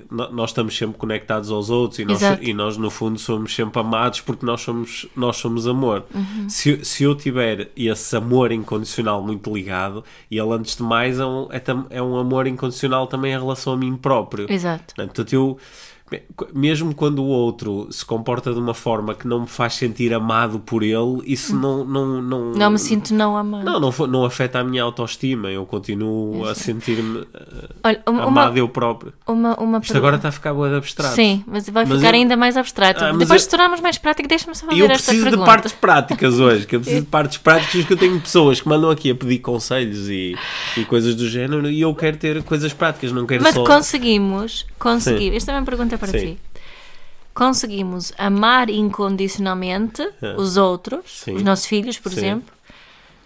[0.09, 2.43] no- nós estamos sempre conectados aos outros e nós, Exato.
[2.43, 6.03] e nós, no fundo, somos sempre amados porque nós somos, nós somos amor.
[6.13, 6.47] Uhum.
[6.49, 11.19] Se, eu- se eu tiver esse amor incondicional muito ligado, e ele, antes de mais,
[11.19, 14.51] é um, é, é um amor incondicional também em relação a mim próprio.
[14.51, 14.95] exato.
[14.95, 15.57] Portanto, eu,
[16.53, 20.59] mesmo quando o outro se comporta de uma forma que não me faz sentir amado
[20.59, 21.83] por ele, isso não.
[21.85, 23.63] Não, não, Não me sinto não amado.
[23.65, 25.49] Não, não, não afeta a minha autoestima.
[25.51, 27.25] Eu continuo a sentir-me
[27.83, 29.13] eh, amado uma, eu próprio.
[29.27, 31.15] uma, uma Isto agora está a ficar boa de abstrato.
[31.15, 33.03] Sim, mas vai Mas ficar eu- ainda mais abstrato.
[33.03, 35.29] Ah, mas Depois eu- se tornarmos mais prático, deixa-me só fazer eu esta preciso de
[35.31, 35.45] pergunta.
[35.45, 38.89] partes práticas hoje, que eu preciso de partes práticas que eu tenho pessoas que mandam
[38.89, 40.35] aqui a pedir conselhos e,
[40.77, 43.63] e coisas do género e eu quero ter coisas práticas, não quero Mas só...
[43.63, 46.35] conseguimos, conseguir, esta é uma pergunta para Sim.
[46.35, 46.39] ti.
[47.33, 50.35] Conseguimos amar incondicionalmente É.
[50.37, 51.35] os outros, Sim.
[51.35, 52.17] os nossos filhos, por Sim.
[52.19, 52.53] exemplo,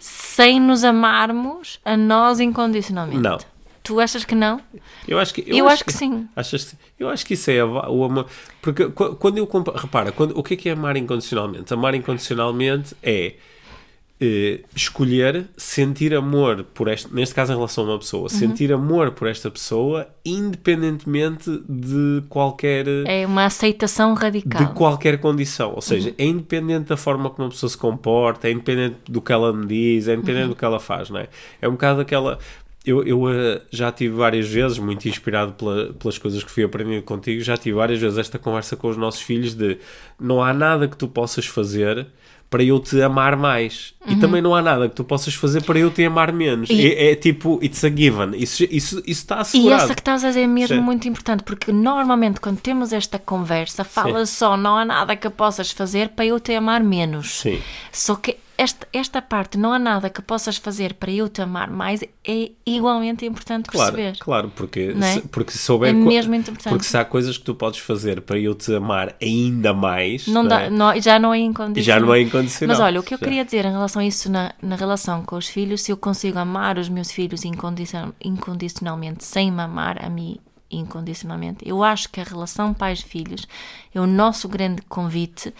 [0.00, 3.20] sem nos amarmos a nós incondicionalmente.
[3.20, 3.38] Não.
[3.82, 4.60] Tu achas que não?
[5.06, 6.28] Eu acho que, Eu acho que sim.
[6.36, 6.76] Achas que sim?
[6.98, 8.26] Eu acho que isso é o amor.
[8.60, 9.48] Porque qu- quando eu.
[9.74, 11.72] Repara, quando, o que é que é amar incondicionalmente?
[11.72, 13.34] Amar incondicionalmente é
[14.20, 18.28] eh, escolher sentir amor por esta, neste caso em relação a uma pessoa, Uhum.
[18.28, 24.64] sentir amor por esta pessoa independentemente de qualquer É uma aceitação radical.
[24.66, 25.80] de qualquer condição, ou Uhum.
[25.80, 29.52] seja, é independente da forma como uma pessoa se comporta, é independente do que ela
[29.52, 30.48] me diz, é independente Uhum.
[30.50, 31.28] do que ela faz, não é?
[31.60, 32.38] É um bocado aquela.
[32.84, 37.02] Eu, eu eh, já tive várias vezes, muito inspirado pela- pelas coisas que fui aprendendo
[37.02, 39.78] contigo, já tive várias vezes esta conversa com os nossos filhos de
[40.18, 42.06] não há nada que tu possas fazer
[42.50, 43.94] para eu te amar mais.
[44.06, 44.14] Uhum.
[44.14, 46.70] E também não há nada que tu possas fazer para eu te amar menos.
[46.70, 48.30] É, é tipo, it's a given.
[48.34, 49.82] Isso, isso, isso está E assegurado.
[49.84, 50.82] essa que estás a dizer é mesmo Sim.
[50.82, 55.70] muito importante, porque normalmente quando temos esta conversa, fala só, não há nada que possas
[55.70, 57.40] fazer para eu te amar menos.
[57.40, 57.60] Sim.
[57.92, 61.70] Só que esta, esta parte, não há nada que possas fazer para eu te amar
[61.70, 64.18] mais, é igualmente importante Claro, perceber.
[64.18, 65.12] claro, porque, é?
[65.14, 66.68] se, porque se souber É mesmo importante.
[66.68, 70.42] porque se há coisas que tu podes fazer para eu te amar ainda mais, Não
[70.42, 70.70] não dá, é?
[70.70, 72.00] não- já não é incondicional.
[72.00, 72.76] já não é incondicional.
[72.76, 73.24] Mas olha, o que eu Já.
[73.24, 76.38] queria dizer em relação a isso na, na relação com os filhos, se eu consigo
[76.38, 80.36] amar os meus filhos incondicion- incondicionalmente sem me amar a mim
[80.70, 83.46] incondicionalmente, eu acho que a relação pais-filhos
[83.94, 85.54] é o nosso grande convite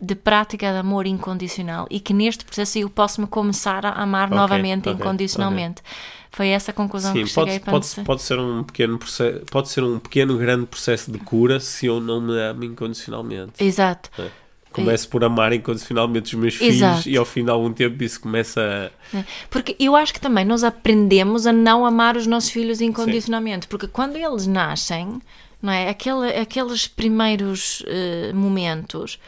[0.00, 4.26] de prática de amor incondicional e que neste processo eu posso me começar a amar
[4.26, 5.82] Ok, novamente ok, incondicionalmente.
[6.30, 8.04] Foi essa a conclusão Sim, que pode, cheguei para pode, dizer.
[8.04, 11.98] pode ser um pequeno processo, pode ser um pequeno grande processo de cura se eu
[11.98, 13.52] não me amo incondicionalmente.
[13.58, 14.10] Exato.
[14.20, 14.28] É.
[14.70, 17.00] Começo por amar incondicionalmente os meus Exato.
[17.00, 19.22] filhos e ao fim de algum tempo isso começa a.
[19.48, 23.88] Porque eu acho que também nós aprendemos a não amar os nossos filhos incondicionalmente, porque
[23.88, 25.18] quando eles nascem,
[25.62, 25.88] não é?
[25.88, 29.18] Aquele, aqueles primeiros eh, momentos.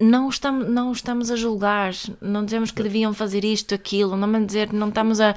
[0.00, 4.72] Não estamos, não estamos a julgar, não dizemos que deviam fazer isto, aquilo, não, dizer,
[4.72, 5.36] não estamos a,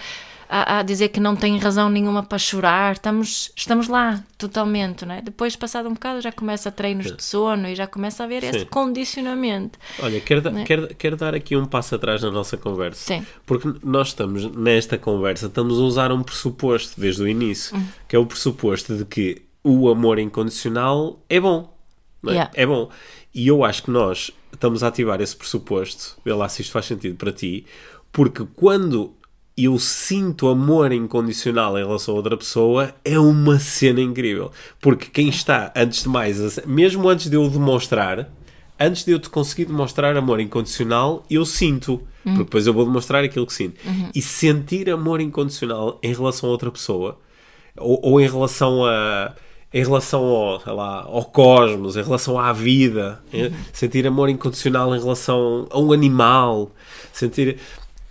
[0.49, 5.13] a, a dizer que não têm razão nenhuma para chorar, estamos, estamos lá totalmente, não
[5.13, 5.21] é?
[5.21, 8.43] Depois, passado um bocado, já começa a treinos de sono e já começa a haver
[8.43, 8.65] esse Sim.
[8.65, 9.77] condicionamento.
[9.99, 13.03] Olha, quero, da- quero, quero dar aqui um passo atrás na nossa conversa.
[13.13, 13.25] Sim.
[13.45, 17.85] Porque nós estamos, nesta conversa, estamos a usar um pressuposto desde o início, Hum.
[18.07, 21.75] que é o pressuposto de que o amor incondicional é bom.
[22.25, 22.31] é?
[22.31, 22.51] Yeah.
[22.55, 22.89] É bom.
[23.37, 26.87] E eu acho que nós estamos a ativar esse pressuposto, vê lá se isto faz
[26.87, 27.67] sentido para ti,
[28.11, 29.13] porque quando
[29.55, 34.51] eu sinto amor incondicional em relação a outra pessoa, é uma cena incrível.
[34.81, 38.27] Porque quem está, antes de mais, mesmo antes de eu demonstrar,
[38.79, 42.01] antes de eu te conseguir demonstrar amor incondicional, eu sinto.
[42.23, 43.79] Porque depois eu vou demonstrar aquilo que sinto.
[44.15, 47.19] E sentir amor incondicional em relação a outra pessoa,
[47.75, 49.35] ou, ou em relação a
[49.73, 54.99] em relação ao, lá, ao cosmos, em relação à vida, eh, sentir amor incondicional em
[54.99, 56.71] relação a um animal,
[57.11, 57.57] sentir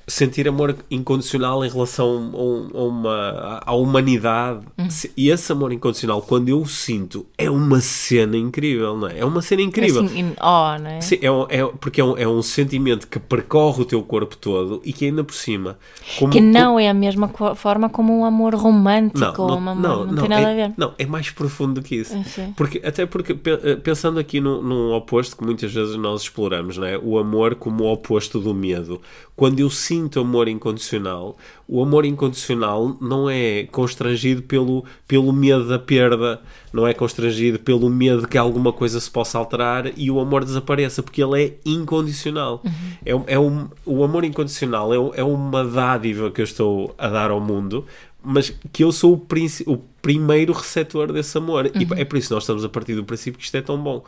[0.09, 5.73] sentir amor incondicional em relação a, um- a uma à humanidade Se- e esse amor
[5.73, 10.05] incondicional quando eu o sinto é uma cena incrível não é é uma cena incrível
[10.05, 11.01] Assim, in awe, não é?
[11.01, 14.81] Sim, é, é- porque é um, é um sentimento que percorre o teu corpo todo
[14.85, 15.77] e que ainda por cima
[16.19, 20.15] como, Que não é a mesma forma como um amor romântico ou um amor, não,
[20.15, 20.75] tem nada é, a ver.
[20.77, 22.15] Não, é mais profundo do que isso.
[22.17, 22.55] É, sim.
[22.57, 23.33] Porque, até porque,
[23.65, 26.97] eh, pensando aqui no, num oposto que muitas vezes nós exploramos, não é?
[26.99, 29.01] o amor como o oposto do medo.
[29.37, 31.37] Quando eu sinto amor incondicional,
[31.69, 36.41] o amor incondicional não é constrangido pelo, pelo medo da perda,
[36.73, 40.43] não é constrangido pelo medo de que alguma coisa se possa alterar e o amor
[40.43, 42.63] desapareça, porque ele é incondicional.
[43.05, 47.09] É, um- é um, o amor incondicional é, é uma dádiva que eu estou a
[47.09, 47.85] dar ao mundo,
[48.25, 51.67] mas que eu sou o, o primeiro receptor desse amor.
[51.75, 53.77] E é por isso que nós estamos a partir do princípio que isto é tão
[53.79, 54.03] bom.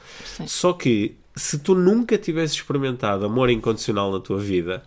[0.46, 4.82] Só que se tu nunca tivesse experimentado amor incondicional na tua vida,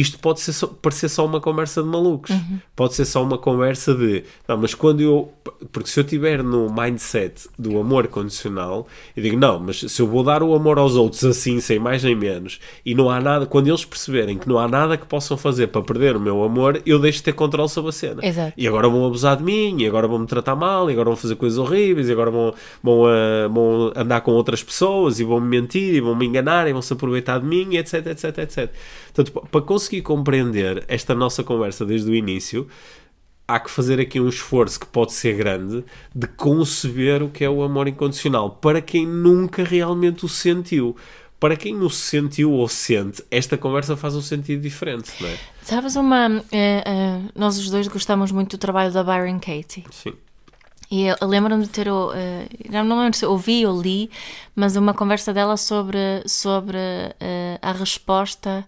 [0.00, 2.30] isto pode ser só- parecer só uma conversa de malucos.
[2.74, 5.32] Pode ser só uma conversa de não, mas quando eu.
[5.72, 10.06] Porque se eu estiver no mindset do amor condicional, eu digo, não, mas se eu
[10.06, 13.46] vou dar o amor aos outros assim, sem mais nem menos, e não há nada,
[13.46, 16.82] quando eles perceberem que não há nada que possam fazer para perder o meu amor,
[16.84, 18.26] eu deixo de ter controle sobre a cena.
[18.26, 18.52] Exato.
[18.56, 21.16] E agora vão abusar de mim, e agora vão me tratar mal, e agora vão
[21.16, 25.40] fazer coisas horríveis, e agora vão, vão, ah, vão andar com outras pessoas, e vão
[25.40, 28.70] me mentir, e vão me enganar, e vão se aproveitar de mim, etc, etc, etc.
[29.16, 32.68] Portanto, pa- para conseguir compreender esta nossa conversa desde o início,
[33.48, 35.82] há que fazer aqui um esforço que pode ser grande
[36.14, 40.94] de conceber o que é o amor incondicional para quem nunca realmente o sentiu.
[41.40, 45.36] Para quem o sentiu ou sente, esta conversa faz um sentido diferente, não é?
[45.62, 46.42] Sabes uma.
[46.50, 49.84] eh, eh, nós os dois gostamos muito do trabalho da Byron Katie.
[49.90, 50.14] Sim.
[50.90, 51.88] E eu lembro-me de ter.
[52.70, 54.08] já não lembro se ouvi ou li,
[54.54, 56.78] mas uma conversa dela sobre, sobre
[57.20, 58.64] eh, a resposta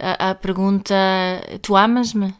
[0.00, 0.94] à, à pergunta:
[1.62, 2.34] Tu amas-me?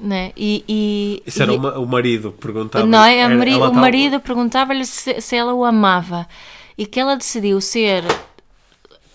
[0.00, 0.32] Né?
[0.36, 2.84] E, e, Isso era e- o ma- o marido perguntava.
[2.86, 3.18] não é?
[3.18, 6.26] Era- mari- ela o marido perguntava-lhe se, se ela o amava
[6.76, 8.02] e que ela decidiu ser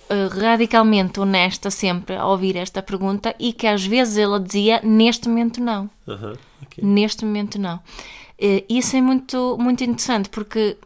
[0.10, 5.28] eh, radicalmente honesta sempre a ouvir esta pergunta e que às vezes ela dizia neste
[5.28, 5.90] momento não.
[6.08, 6.82] Aham, ok.
[6.84, 7.80] Neste momento não.
[8.40, 10.78] Eh, Isso é muito, muito interessante porque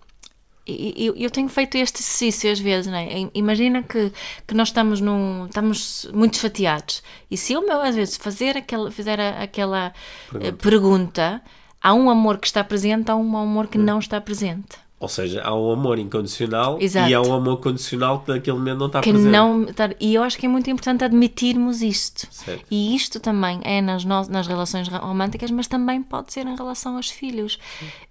[0.68, 3.30] eu, eu tenho feito este exercício às vezes, não é?
[3.34, 4.12] Imagina que,
[4.48, 5.46] que nós estamos num.
[5.46, 7.02] estamos muito chateados.
[7.30, 9.94] E se eu, meu, às vezes, fazer aquela, fizer aquela
[10.40, 11.42] eh, pergunta,
[11.82, 14.80] há um amor que está presente, há um amor que não está presente.
[15.00, 17.10] Ou seja, há um amor incondicional Exato.
[17.10, 19.32] e há um amor condicional que naquele momento não está que presente.
[19.32, 19.66] não
[20.00, 22.64] e eu acho que é muito importante admitirmos isto Certo.
[22.70, 26.98] e isto também é nas, no- nas relações românticas mas também pode ser em relação
[26.98, 27.58] aos filhos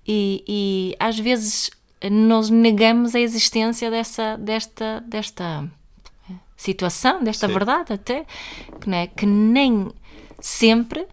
[0.04, 1.70] e, e às vezes
[2.08, 5.68] nós negamos a existência dessa desta desta
[6.56, 7.52] situação desta Sim.
[7.52, 8.24] verdade até
[8.80, 9.06] que, não é?
[9.06, 9.88] que nem
[10.40, 11.06] sempre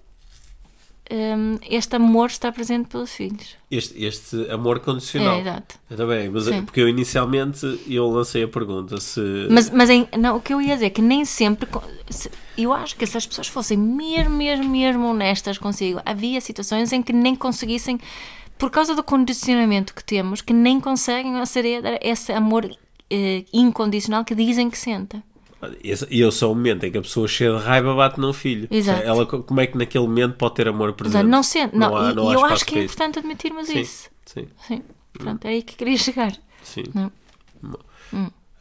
[1.11, 5.35] hum, este amor está presente pelos filhos Este, este amor condicional.
[5.35, 6.63] é, exato também, mas Sim.
[6.63, 9.21] porque eu inicialmente eu lancei a pergunta se.
[9.49, 11.67] Mas, mas em- não, o que eu ia dizer é que nem sempre.
[12.09, 16.91] se- Eu acho que se as pessoas fossem mesmo, mesmo, mesmo honestas consigo, havia situações
[16.91, 17.99] em que nem conseguissem,
[18.57, 22.69] por causa do condicionamento que temos, que nem conseguem aceder a esse amor
[23.09, 25.21] eh, incondicional que dizem que sentem.
[26.11, 28.67] E eu sou o momento em que a pessoa cheia de raiva bate num filho.
[28.69, 29.01] Exato.
[29.01, 31.13] Ela, como é que naquele momento pode ter amor presente?
[31.15, 31.75] Portanto, não sente.
[31.75, 34.09] Não, há- e, não e há eu acho que é importante admitirmos Sim, isso.
[34.25, 34.81] sim, Sim.
[35.17, 36.33] Pronto, era aí que queria chegar.
[36.63, 36.83] sim.
[36.93, 37.11] Não.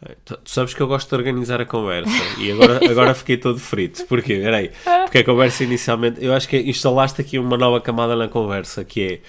[0.02, 3.36] É, Tu, tu sabes que eu gosto de organizar a conversa e agora, agora fiquei
[3.36, 4.04] todo frito.
[4.06, 4.36] Porquê?
[4.42, 4.70] Peraí.
[5.04, 6.22] Porque a conversa inicialmente.
[6.22, 9.20] Eu acho que instalaste aqui uma nova camada na conversa que é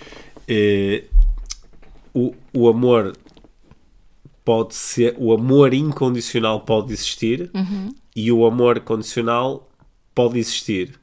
[0.48, 1.06] eh,
[2.14, 3.16] o, o amor
[4.46, 5.16] pode ser.
[5.18, 7.94] O amor incondicional pode existir Uhum.
[8.16, 9.70] e o amor condicional
[10.16, 11.00] pode existir.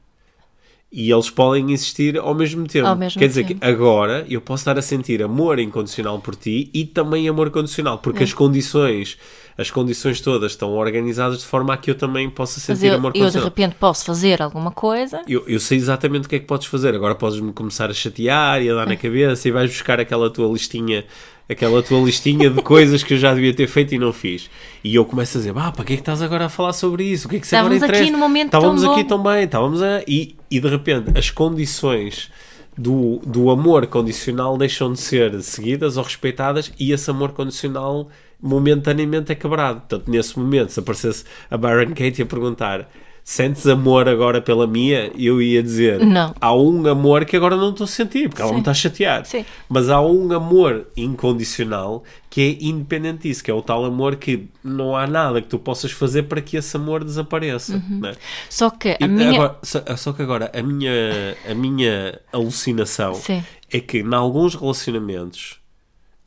[0.91, 2.87] E eles podem existir ao mesmo tempo.
[2.87, 3.59] Ao mesmo Quer dizer tempo.
[3.59, 7.97] que agora eu posso estar a sentir amor incondicional por ti e também amor condicional,
[7.97, 8.23] porque É.
[8.23, 9.17] as condições,
[9.57, 13.09] as condições todas estão organizadas de forma a que eu também possa sentir eu, amor
[13.09, 13.45] eu de condicional.
[13.49, 15.21] repente posso fazer alguma coisa.
[15.27, 16.95] Eu, eu sei exatamente o que é que podes fazer.
[16.95, 20.47] Agora podes-me começar a chatear e a dar na cabeça e vais buscar aquela tua
[20.47, 21.03] listinha,
[21.49, 24.49] aquela tua listinha de coisas que eu já devia ter feito e não fiz.
[24.83, 27.03] E eu começo a dizer, ah, para que é que estás agora a falar sobre
[27.03, 27.27] isso?
[27.27, 29.23] O que é que isso agora Estávamos aqui num momento Estávamos tão aqui bom." tão
[29.23, 30.01] bem, estávamos a...
[30.07, 32.31] E, e de repente as condições
[32.77, 38.09] do, do amor condicional deixam de ser seguidas ou respeitadas e esse amor condicional
[38.41, 39.79] momentaneamente é quebrado.
[39.81, 42.89] Portanto, nesse momento, se aparecesse a Byron Kate a perguntar
[43.27, 45.11] sentes amor agora pela Mia?
[45.17, 46.33] Eu ia dizer Não.
[46.39, 48.53] há um amor que agora não estou a sentir, porque ela Sim.
[48.55, 49.25] me está a chatear.
[49.25, 49.43] Sim.
[49.67, 54.47] Mas há um amor incondicional que é independente disso, que é o tal amor que
[54.63, 57.81] não há nada que tu possas fazer para que esse amor desapareça.
[57.89, 58.13] né?
[58.47, 59.05] Só que E Uhum.
[59.05, 59.29] a minha.
[59.31, 63.43] agora- só, só que agora a minha, a minha alucinação Sim.
[63.71, 65.57] é que em alguns relacionamentos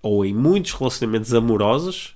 [0.02, 2.14] ou em muitos relacionamentos amorosos,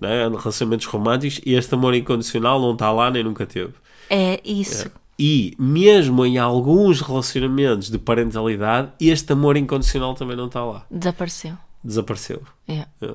[0.00, 3.72] né, relacionamentos românticos, este amor incondicional não está lá nem nunca teve.
[4.14, 4.90] É isso.
[5.18, 10.84] E mesmo em alguns relacionamentos de parentalidade, este amor incondicional também não está lá.
[10.90, 11.54] Desapareceu.
[11.82, 12.42] Desapareceu.
[12.68, 12.84] É.
[13.00, 13.14] É.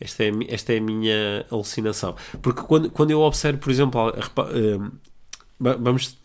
[0.00, 2.14] Esta é, esta é a minha alucinação.
[2.42, 4.00] Porque quando, quando eu observo, por exemplo,
[5.60, 6.18] va- vamos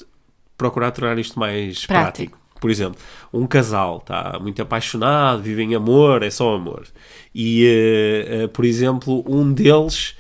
[0.58, 2.32] procurar tornar isto mais prático.
[2.32, 2.40] Prático.
[2.60, 3.00] Por exemplo,
[3.32, 6.86] um casal está muito apaixonado, vive em amor, é só amor.
[7.34, 10.16] E, eh, eh, por exemplo, um deles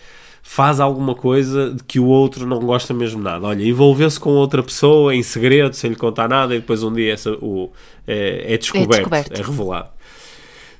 [0.51, 3.45] faz alguma coisa de que o outro não gosta mesmo nada.
[3.45, 7.13] Olha, envolveu-se com outra pessoa em segredo, sem lhe contar nada, e depois um dia
[7.13, 7.71] essa, o,
[8.07, 9.39] é, é descoberto, descoberto.
[9.39, 9.89] é revelado.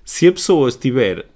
[0.03, 1.27] Se a pessoa tiver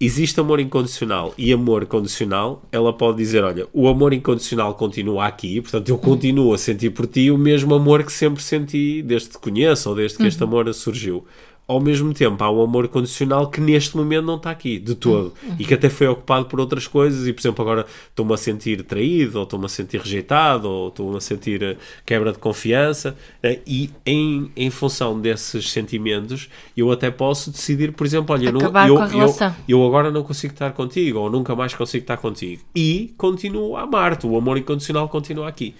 [0.00, 5.60] existe amor incondicional e amor condicional, ela pode dizer, olha, o amor incondicional continua aqui,
[5.60, 9.34] portanto eu continuo a sentir por ti o mesmo amor que sempre senti desde que
[9.34, 11.24] te conheço ou desde que este amor surgiu.
[11.66, 15.32] Ao mesmo tempo, há um amor condicional que neste momento não está aqui, de todo,
[15.58, 18.82] e que até foi ocupado por outras coisas, e por exemplo, agora estou-me a sentir
[18.82, 23.60] traído, ou estou-me a sentir rejeitado, ou estou-me a sentir eh, quebra de confiança, eh,
[23.66, 28.60] e em, em função desses sentimentos, eu até posso decidir, por exemplo, olha, eu não-
[28.88, 29.28] eu, eu-
[29.68, 32.60] eu agora não consigo estar contigo, ou nunca mais consigo estar contigo.
[32.74, 35.74] E continuo a amar-te, o amor incondicional continua aqui.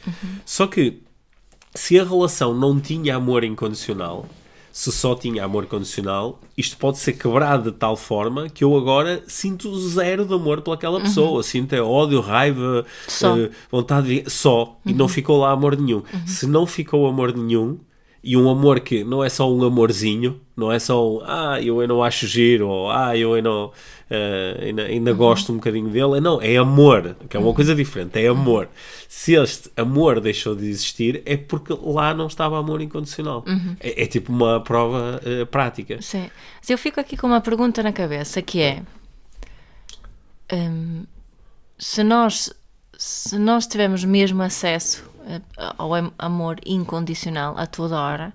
[0.47, 1.01] Só que,
[1.75, 4.27] se a relação não tinha amor incondicional,
[4.73, 9.23] se só tinha amor condicional, isto pode ser quebrado de tal forma que eu agora
[9.27, 11.43] sinto zero de amor pelaquela pessoa.
[11.43, 14.31] Sinto é ódio, raiva, eh, vontade de...
[14.31, 14.79] Só.
[14.87, 16.03] E não ficou lá amor nenhum.
[16.27, 17.79] Se não ficou amor nenhum,
[18.25, 21.87] e um amor que não é só um amorzinho, não é só um ah, eu
[21.89, 23.51] não acho giro, ou ah, eu ainda,
[24.09, 26.21] eh, ainda, ainda gosto um bocadinho dele.
[26.21, 28.69] Não, é amor, que é uma coisa diferente, é amor.
[29.09, 33.45] Se este amor deixou de existir, é porque lá não estava amor incondicional.
[33.81, 36.01] É, é tipo uma prova eh, prática.
[36.01, 36.31] Sim.
[36.61, 38.83] Mas eu fico aqui com uma pergunta na cabeça que é
[40.53, 41.05] hum,
[41.77, 42.53] se nós
[42.97, 45.05] se nós tivermos mesmo acesso
[45.79, 48.33] ao am- amor incondicional a toda hora,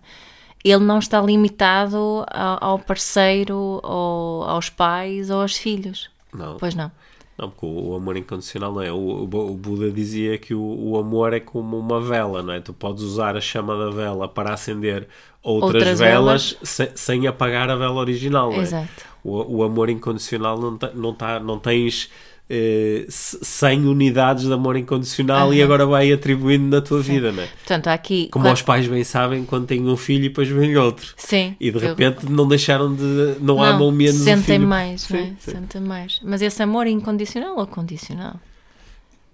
[0.63, 6.09] ele não está limitado ao, parceiro, ou aos pais ou aos filhos.
[6.33, 6.57] Não.
[6.57, 6.91] Pois não.
[7.37, 8.91] Não, porque o, amor incondicional não é.
[8.91, 12.59] O, Buda dizia que o, o amor é como uma vela, não é?
[12.59, 15.07] Tu podes usar a chama da vela para acender
[15.43, 16.57] outras, Outras velas, velas.
[16.63, 18.63] Sem, sem apagar a vela original, não é?
[18.63, 18.87] Exato.
[19.23, 22.09] O, o amor incondicional não, tá, não, tá, não tens
[22.49, 25.65] eh, 100 unidades de amor incondicional e Aham.
[25.65, 27.47] agora vai atribuindo na tua vida, não é?
[27.47, 28.29] Portanto, aqui.
[28.31, 31.13] Como claro- os pais bem sabem quando têm um filho e depois vem outro.
[31.17, 31.55] Sim.
[31.59, 33.03] E de eu- repente não deixaram de.
[33.39, 34.67] não, Não, amam menos o sentem filho.
[34.67, 35.23] mais, não é?
[35.23, 35.51] Sim, sim.
[35.51, 36.19] Sentem mais.
[36.23, 38.39] Mas esse amor incondicional ou condicional?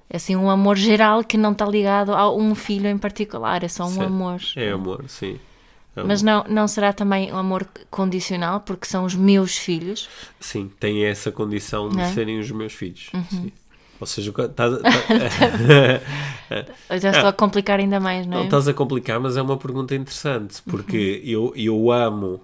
[0.10, 3.68] É assim um amor geral que não está ligado a um filho em particular, é
[3.68, 4.04] só um Sim.
[4.04, 4.40] amor.
[4.56, 5.38] É amor, sim.
[5.96, 10.10] Mas não, não será também um amor condicional, porque são os meus filhos?
[10.40, 12.12] Sim, tem essa condição de Não é?
[12.14, 13.10] serem os meus filhos.
[13.14, 13.24] Uhum.
[13.30, 13.52] sim.
[14.00, 16.02] Ou seja, estás tá-
[17.00, 18.46] já estou a complicar ainda mais, não não é?
[18.46, 21.30] estás a complicar, mas é uma pergunta interessante, porque Uhum.
[21.30, 22.42] eu, eu amo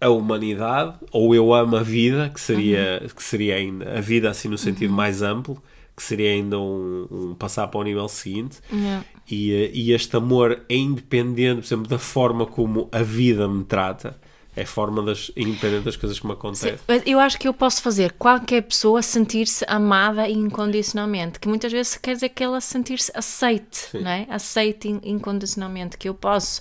[0.00, 3.08] a humanidade, ou eu amo a vida, que seria, Uhum.
[3.08, 5.62] que seria ainda a vida assim no sentido mais amplo,
[5.96, 8.58] que seria ainda um, um passar para o nível seguinte.
[8.72, 9.04] Yeah.
[9.30, 13.64] E, eh, e este amor é independente, por exemplo, da forma como a vida me
[13.64, 14.18] trata.
[14.54, 16.74] É forma das, independente das coisas que me acontecem.
[17.06, 22.12] eu acho que eu posso fazer qualquer pessoa sentir-se amada incondicionalmente, que muitas vezes quer
[22.14, 24.26] dizer que ela sentir-se aceite, não é?
[24.28, 26.60] Aceite in- incondicionalmente, que eu posso,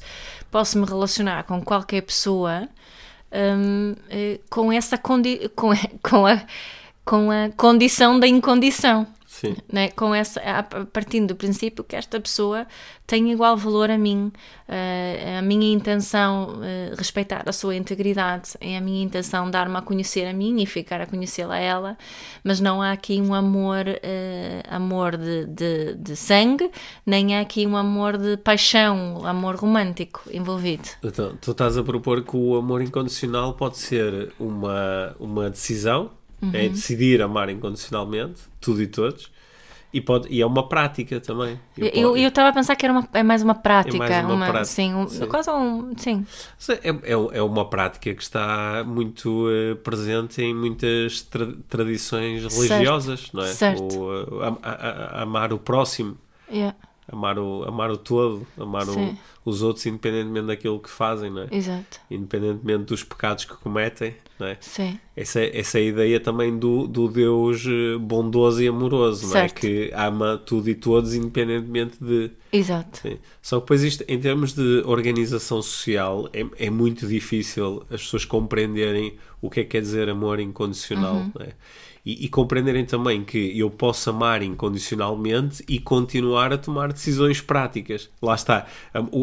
[0.50, 2.70] posso me relacionar com qualquer pessoa
[3.34, 5.72] hum, eh, com essa condi com,
[6.02, 6.42] com, a,
[7.04, 9.06] com a condição da incondição.
[9.42, 9.56] Sim.
[9.74, 12.68] né, com essa, a- partindo do princípio que esta pessoa
[13.08, 14.32] tem igual valor a mim,
[14.68, 19.82] eh, a minha intenção eh, respeitar a sua integridade, é a minha intenção dar-me a
[19.82, 21.98] conhecer a mim e ficar a conhecê-la a ela,
[22.44, 26.70] mas não há aqui um amor, eh, amor de, de, de sangue,
[27.06, 30.88] nem há aqui um amor de paixão, amor romântico envolvido.
[31.04, 36.12] Então, tu estás a propor que o amor incondicional pode ser uma, uma decisão,
[36.42, 36.70] é Uhum.
[36.70, 39.32] decidir amar incondicionalmente, tudo e todos,
[39.94, 41.60] e, pode, e é uma prática também.
[41.78, 44.38] E Eu estava a pensar que era uma, é mais uma prática, É mais uma
[44.46, 45.26] prática, sim, um- sim.
[45.28, 46.26] quase um, sim,
[46.82, 52.56] É, é, é uma prática que está muito eh, presente em muitas tra- tradições Certo,
[52.62, 53.48] religiosas, não é?
[53.48, 53.82] certo.
[53.84, 54.14] O,
[54.44, 56.18] eh, am- a- a- amar o próximo,
[56.50, 56.76] yeah,
[57.12, 59.18] amar o, amar o todo, amar o- Sim.
[59.44, 61.48] Os outros independentemente daquilo que fazem, não é?
[61.52, 64.58] exato, Independentemente dos pecados que cometem, não é?
[64.62, 65.00] sim.
[65.16, 69.42] Essa, essa é a ideia também do, do Deus eh, bondoso e amoroso, não é?
[69.42, 69.62] Certo.
[69.62, 72.32] Que ama tudo e todos independentemente de...
[72.52, 73.00] Exato.
[73.02, 73.18] Sim.
[73.42, 78.26] Só que depois isto, em termos de organização social, é, é muito difícil as pessoas
[78.26, 81.32] compreenderem o que é que quer dizer amor incondicional, Uhum.
[81.38, 81.54] não é?
[82.06, 88.10] E, e compreenderem também que eu posso amar incondicionalmente e continuar a tomar decisões práticas.
[88.22, 88.66] Lá está.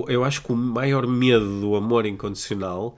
[0.09, 2.97] Eu acho que o maior medo do amor incondicional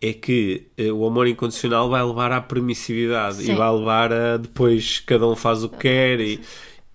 [0.00, 3.54] é que eh, o amor incondicional vai levar à permissividade e Sim.
[3.56, 6.40] vai levar a depois cada um faz o que quer e,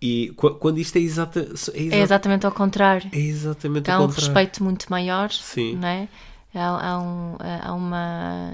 [0.02, 1.40] e qu- quando isto é, exata,
[1.74, 3.10] é, É exa- exatamente ao contrário.
[3.14, 4.26] é exatamente Há um contrário.
[4.26, 5.76] respeito muito maior, Sim.
[5.76, 6.08] não é?
[6.56, 8.54] Há, há um, há uma...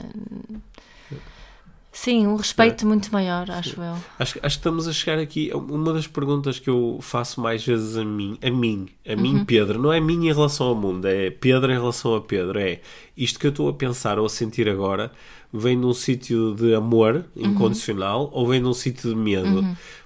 [2.02, 3.93] Sim, um respeito muito maior, acho eu.
[4.18, 7.41] Acho, que- acho que estamos a chegar aqui a uma das perguntas que eu faço
[7.41, 9.22] mais vezes a mim, a mim, a Uhum.
[9.22, 12.58] mim, Pedro, não é mim em relação ao mundo, é Pedro em relação a Pedro,
[12.58, 12.80] é
[13.18, 15.12] isto que eu estou a pensar ou a sentir agora
[15.52, 17.47] vem de um sítio de amor Uhum.
[17.47, 19.66] incondicional ou vem de um sítio de medo?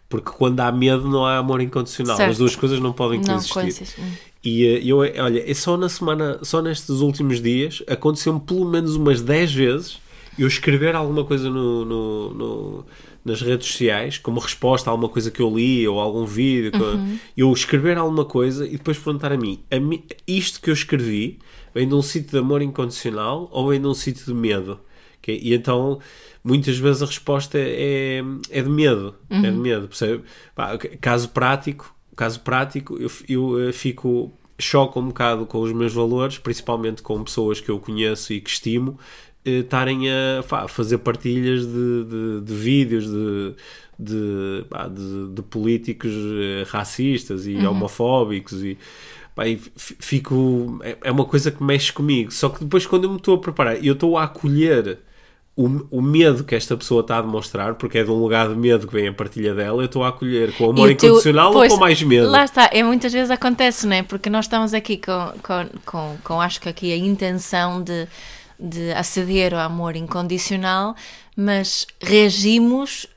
[0.09, 2.31] Porque quando há medo não há amor incondicional, Certo.
[2.31, 4.03] as duas coisas não podem Não, coexistir.
[4.03, 4.11] hum.
[4.43, 8.65] E eh, eu, eh, olha, é só na semana, só nestes últimos dias, aconteceu-me pelo
[8.65, 9.97] menos umas 10 vezes
[10.37, 12.85] eu escrever alguma coisa no, no- no-
[13.25, 17.19] nas redes sociais, como resposta a alguma coisa que eu li ou algum vídeo, que-
[17.37, 21.39] eu escrever alguma coisa e depois perguntar a mim, a mim, isto que eu escrevi
[21.73, 24.79] vem de um sítio de amor incondicional ou vem de um sítio de medo?
[25.19, 25.39] Ok?
[25.41, 25.99] E então,
[26.43, 29.15] muitas vezes a resposta é, é de medo.
[29.45, 30.23] É de medo, percebe?
[30.53, 35.71] Pá, caso prático, caso prático, eu, f- eu eh, fico choco um bocado com os
[35.71, 38.99] meus valores, principalmente com pessoas que eu conheço e que estimo,
[39.45, 43.53] estarem a fazer partilhas de, de, de vídeos de,
[43.99, 48.77] de, pá, de, de políticos eh, racistas e homofóbicos e
[49.35, 50.79] Pá, e fico.
[50.83, 52.31] É é uma coisa que mexe comigo.
[52.31, 54.99] Só que depois, quando eu me estou a preparar, eu estou a acolher
[55.55, 55.65] o,
[55.97, 58.87] o medo que esta pessoa está a demonstrar, porque é de um lugar de medo
[58.87, 61.77] que vem a partilha dela, eu estou a acolher com amor E incondicional pois, ou
[61.77, 62.29] com mais medo.
[62.29, 64.03] Lá está, é muitas vezes acontece, não é?
[64.03, 68.07] Porque nós estamos aqui com, com, com, com acho que aqui a intenção de,
[68.59, 70.95] de aceder ao amor incondicional,
[71.35, 73.07] mas reagimos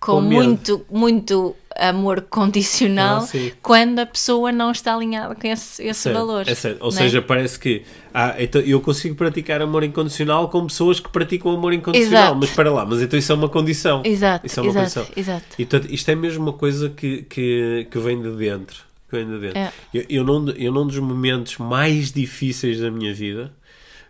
[0.00, 5.82] com, Com muito, muito amor condicional Ah, quando a pessoa não está alinhada com esse,
[5.82, 6.48] esse Certo, valor.
[6.48, 6.80] é certo.
[6.82, 6.96] Ou né?
[6.98, 7.82] seja, parece que
[8.14, 12.22] ah, então eu consigo praticar amor incondicional com pessoas que praticam amor incondicional.
[12.22, 12.36] Exato.
[12.36, 14.02] Mas espera lá, mas então isso é uma condição.
[14.04, 15.06] Exato, Isso é uma exato, condição.
[15.16, 15.46] exato.
[15.58, 18.76] E, portanto, isto é mesmo uma coisa que, que, que vem de dentro.
[19.10, 19.58] Que vem de dentro.
[19.58, 19.72] É.
[19.92, 23.52] Eu, eu, não, eu num dos momentos mais difíceis da minha vida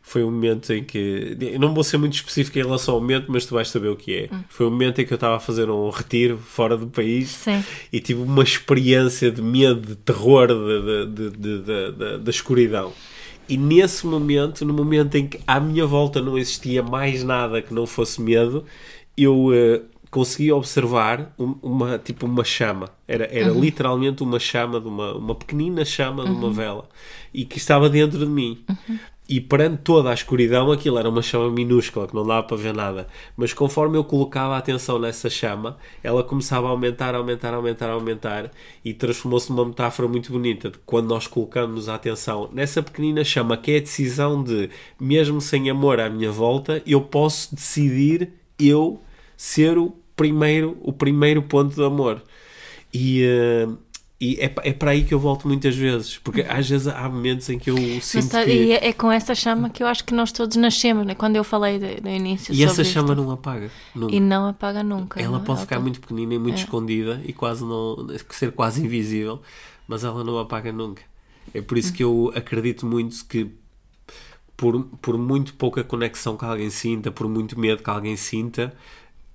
[0.09, 1.37] foi o momento em que.
[1.61, 4.15] Não vou ser muito específico em relação ao momento, mas tu vais saber o que
[4.15, 4.29] é.
[4.33, 4.41] Hum.
[4.49, 7.63] Foi o momento em que eu estava a fazer um retiro fora do país Sim.
[7.93, 12.93] e tive uma experiência de medo, de terror de- de- de- da escuridão.
[13.49, 17.73] E nesse momento, no momento em que à minha volta não existia mais nada que
[17.75, 18.65] não fosse medo,
[19.17, 22.89] eu eh, consegui observar um- uma tipo uma chama.
[23.07, 26.89] Era, era literalmente uma chama, de uma, uma pequenina chama de uma vela
[27.33, 28.59] e que estava dentro de mim.
[29.29, 32.73] E perante toda a escuridão, aquilo era uma chama minúscula que não dava para ver
[32.73, 33.07] nada.
[33.37, 38.51] Mas conforme eu colocava a atenção nessa chama, ela começava a aumentar, aumentar, aumentar, aumentar
[38.83, 43.59] e transformou-se numa metáfora muito bonita de quando nós colocamos a atenção nessa pequenina chama,
[43.59, 48.99] que é a decisão de, mesmo sem amor à minha volta, eu posso decidir eu
[49.37, 52.23] ser o primeiro, o primeiro ponto de amor.
[52.95, 53.69] E, eh,
[54.21, 57.49] e é, é para aí que eu volto muitas vezes, porque às vezes há momentos
[57.49, 58.51] em que eu Mas sinto tá- que.
[58.51, 61.15] e é, é com essa chama que eu acho que nós todos nascemos, né?
[61.15, 62.53] quando eu falei no início.
[62.53, 63.23] E essa chama isto.
[63.23, 63.71] não apaga.
[63.95, 64.15] nunca.
[64.15, 65.21] E não apaga nunca.
[65.21, 65.47] Ela não é?
[65.47, 69.41] pode ficar tá- muito pequenina e muito escondida e quase não ser quase invisível,
[69.87, 71.03] mas ela não apaga nunca.
[71.55, 73.51] É por isso que eu acredito muito que
[74.57, 78.75] por, por muito pouca conexão que alguém sinta, por muito medo que alguém sinta,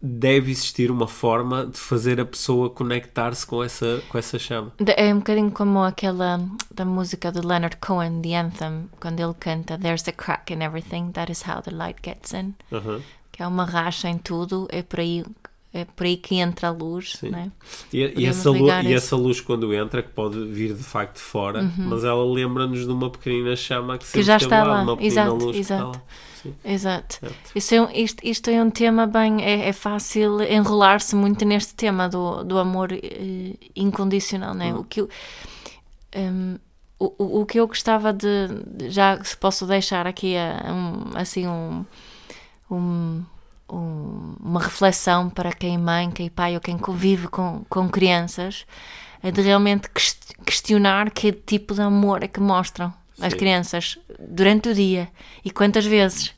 [0.06, 4.74] deve existir uma forma de fazer a pessoa conectar-se com essa, com essa chama.
[4.98, 9.78] É um bocadinho como aquela da música de Leonard Cohen, The Anthem, quando ele canta
[9.78, 12.54] There's a crack in everything, that is how the light gets in.
[12.72, 13.00] Aham.
[13.32, 15.24] Que há uma racha em tudo, é por aí,
[15.74, 17.30] é por aí que entra a luz, Sim.
[17.30, 17.50] né?
[17.94, 21.16] E, e essa, lu- ligar e essa luz quando entra, que pode vir de facto
[21.16, 24.24] de fora, mas ela lembra-nos de uma pequenina chama que, Uhum.
[24.24, 24.82] já está lá, lá.
[24.84, 25.98] uma pequenina Exato, luz que está exato.
[25.98, 26.04] lá.
[26.44, 26.54] Sim.
[26.64, 27.20] Exato.
[27.56, 29.42] Isso é um- isto, isto é um tema bem.
[29.44, 34.74] É, é fácil enrolar-se muito neste tema do, do amor eh, incondicional, né?
[34.76, 35.02] O que
[36.16, 36.58] hum,
[37.00, 38.28] o, o- que eu gostava de.
[38.90, 41.86] Já se posso deixar aqui a- um, assim um,
[42.70, 43.24] um-
[43.70, 47.90] um- uma reflexão para quem é mãe, quem é pai ou quem convive com, com
[47.90, 48.66] crianças,
[49.22, 53.40] é de realmente ques- questionar que tipo de amor é que mostram as Sim.
[53.40, 55.10] crianças durante o dia
[55.44, 56.34] e quantas vezes.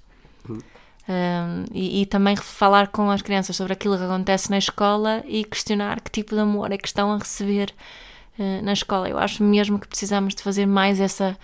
[1.08, 5.44] Um, e, e também falar com as crianças sobre aquilo que acontece na escola e
[5.44, 7.72] questionar que tipo de amor é que estão a receber
[8.40, 9.08] uh, na escola.
[9.08, 11.38] Eu acho mesmo que precisamos de fazer mais essa,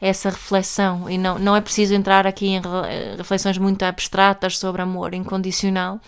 [0.00, 4.82] essa reflexão e não, não é preciso entrar aqui em eh, reflexões muito abstratas sobre
[4.82, 6.00] amor incondicional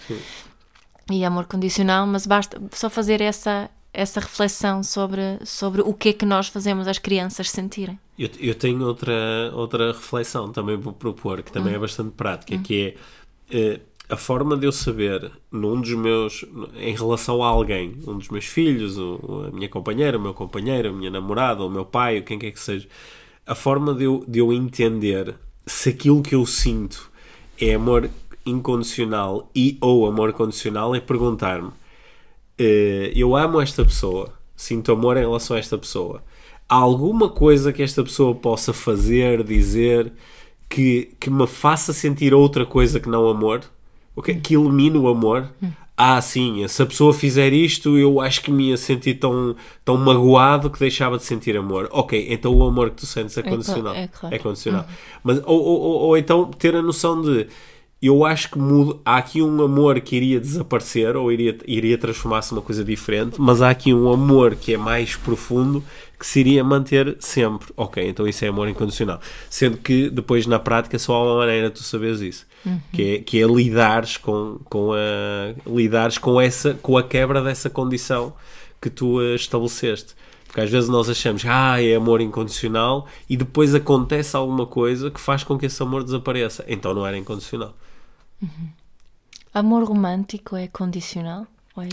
[1.10, 6.12] e amor condicional, mas basta só fazer essa, essa reflexão sobre, sobre o que é
[6.12, 7.98] que nós fazemos as crianças sentirem.
[8.18, 12.94] Eu, eu tenho outra, outra reflexão também para propor, que também é bastante prática, que
[13.50, 16.44] é eh, a forma de eu saber num dos meus,
[16.76, 20.90] em relação a alguém, um dos meus filhos, o- a minha companheira, o meu companheiro,
[20.90, 22.86] a minha namorada, o meu pai, o quem quer que seja,
[23.46, 25.34] a forma de eu, de eu entender
[25.66, 27.10] se aquilo que eu sinto
[27.60, 28.08] é amor
[28.44, 31.70] incondicional e ou amor condicional é perguntar-me
[33.14, 36.22] eu amo esta pessoa, sinto amor em relação a esta pessoa.
[36.68, 40.12] Há alguma coisa que esta pessoa possa fazer, dizer,
[40.68, 43.62] que, que me faça sentir outra coisa que não amor?
[44.14, 45.50] O que, que elimine o amor?
[45.96, 49.54] Ah, sim, se a pessoa fizer isto, eu acho que me ia sentir tão,
[49.84, 51.88] tão magoado que deixava de sentir amor.
[51.92, 53.94] Ok, então o amor que tu sentes é cla- condicional.
[53.94, 54.38] é claro.
[54.40, 54.86] condicional.
[55.22, 57.48] Mas, ou, ou, ou, ou então ter a noção de
[58.06, 62.54] eu acho que mudo, há aqui um amor que iria desaparecer ou iria, iria transformar-se
[62.54, 65.84] numa coisa diferente, mas há aqui um amor que é mais profundo
[66.18, 67.68] que se iria manter sempre.
[67.76, 69.20] Ok, então isso é amor incondicional.
[69.50, 72.46] Sendo que depois na prática só há uma maneira de tu saberes isso,
[72.92, 77.68] que, é, que é lidares com, com, a, lidares com, essa, com a quebra dessa
[77.68, 78.32] condição
[78.80, 80.14] que tu eh, estabeleceste.
[80.46, 85.20] Porque às vezes nós achamos, ah, é amor incondicional, e depois acontece alguma coisa que
[85.20, 86.64] faz com que esse amor desapareça.
[86.66, 87.74] Então não era incondicional.
[89.52, 91.46] Amor romântico é condicional?
[91.76, 91.88] Ou é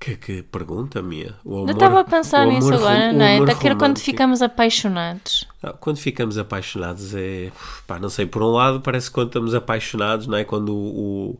[0.00, 1.36] Que, que pergunta minha?
[1.44, 3.38] O Eu amor- estava a pensar nisso amor agora, não é?
[3.38, 5.46] Até que quando ficamos apaixonados.
[5.62, 7.52] Ah, Quando ficamos apaixonados é.
[7.86, 10.44] Pá, não sei, por um lado parece que quando estamos apaixonados, não é?
[10.44, 11.38] Quando o, o,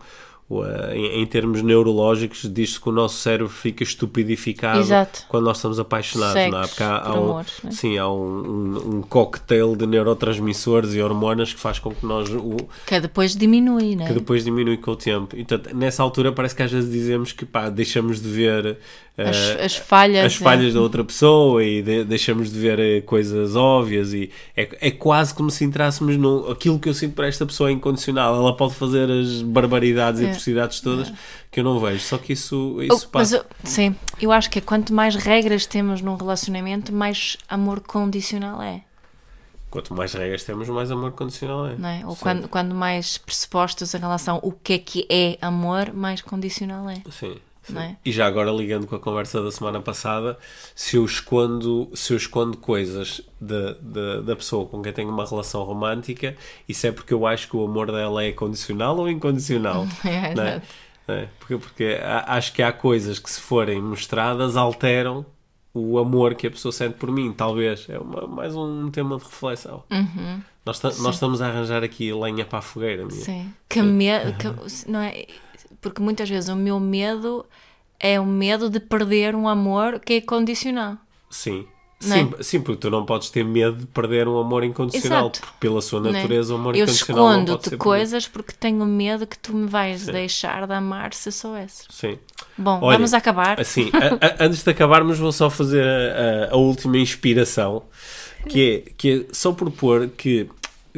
[0.92, 5.24] em, em termos neurológicos, diz-se que o nosso cérebro fica estupidificado Exato.
[5.28, 6.66] quando nós estamos apaixonados, não é?
[6.66, 7.70] Porque há, há um, amor, né?
[7.70, 12.28] sim, há um, um, um cocktail de neurotransmissores e hormonas que faz com que nós
[12.30, 14.08] o, Que depois diminui, né?
[14.08, 15.36] que depois diminui com o tempo.
[15.38, 18.78] Então, nessa altura parece que às vezes dizemos que pá, deixamos de ver
[19.28, 20.24] As, eh, as falhas.
[20.26, 24.68] as falhas da outra pessoa e de- deixamos de ver eh, coisas óbvias e é,
[24.80, 28.34] é quase como se entrássemos no aquilo que eu sinto para esta pessoa é incondicional
[28.36, 30.28] ela pode fazer as barbaridades e É.
[30.28, 31.12] atrocidades todas
[31.50, 34.48] que eu não vejo só que isso, Oh, isso mas passa eu- sim, eu acho
[34.50, 38.82] que é quanto mais regras temos num relacionamento, mais amor condicional é,
[39.70, 42.02] quanto mais regras temos mais amor condicional é não é?
[42.06, 46.88] Ou quando, quando mais pressupostos em relação o que é que é amor, mais condicional
[46.88, 47.02] é.
[47.10, 47.36] Sim,
[47.78, 47.96] é?
[48.04, 50.38] E já agora ligando com a conversa da semana passada,
[50.74, 55.26] se eu escondo, se eu escondo coisas da, da, da pessoa com quem tenho uma
[55.26, 56.34] relação romântica,
[56.66, 59.86] isso é porque eu acho que o amor dela é condicional ou incondicional?
[60.04, 60.62] É, não é?
[61.08, 65.26] É, porque, porque acho que há coisas que se forem mostradas alteram
[65.74, 67.86] o amor que a pessoa sente por mim, talvez.
[67.88, 69.82] É uma- mais um tema de reflexão.
[69.90, 70.40] Uhum.
[70.64, 73.04] Nós, nós estamos a arranjar aqui lenha para a fogueira.
[73.06, 73.24] minha.
[73.24, 73.52] Sim.
[73.68, 75.26] Que medo, que- não é?
[75.80, 77.44] Porque muitas vezes o meu medo
[77.98, 80.96] é o medo de perder um amor que é condicional.
[81.30, 81.66] Sim.
[82.02, 82.18] Não é?
[82.24, 85.40] Sim, sim, porque tu não podes ter medo de perder um amor incondicional, Exato.
[85.40, 86.10] porque pela sua é?
[86.12, 89.54] natureza o amor Eu incondicional não pode escondo-te ser coisas porque tenho medo que tu
[89.54, 90.12] me vais Sim.
[90.12, 91.86] deixar de amar se soubesses.
[91.90, 92.18] Sim.
[92.56, 93.60] Bom, Olha, vamos acabar.
[93.60, 97.82] Assim, a- a- antes de acabarmos, vou só fazer a, a- a última inspiração,
[98.48, 100.48] que é, que é só propor que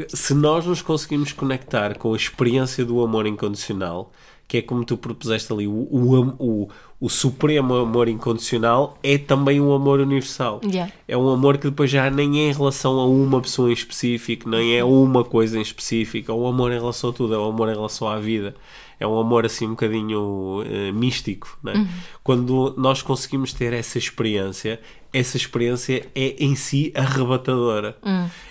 [0.09, 4.13] se nós nos conseguimos conectar com a experiência do amor incondicional,
[4.53, 6.69] que é como tu propuseste ali, o, o, o,
[7.01, 10.61] o supremo amor incondicional é também um amor universal.
[10.63, 10.93] Yeah.
[11.09, 14.51] É um amor que depois já nem é em relação a uma pessoa em específico,
[14.51, 17.49] nem é uma coisa em específico, é um amor em relação a tudo, é um
[17.49, 18.55] amor em relação à vida.
[19.01, 21.59] É um amor assim um bocadinho eh, místico.
[21.63, 21.87] Não é?
[22.23, 24.79] Quando nós conseguimos ter essa experiência,
[25.13, 27.97] essa experiência é em si arrebatadora.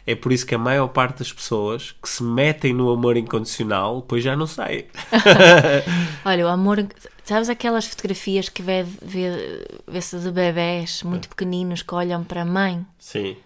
[0.05, 4.01] É por isso que a maior parte das pessoas que se metem no amor incondicional,
[4.01, 4.85] depois já não saem.
[6.23, 6.85] Olha, o amor.
[7.23, 12.45] Sabes aquelas fotografias que vê, vê, vê-se de bebés muito pequeninos que olham para a
[12.45, 12.85] mãe?
[12.99, 13.37] Sim.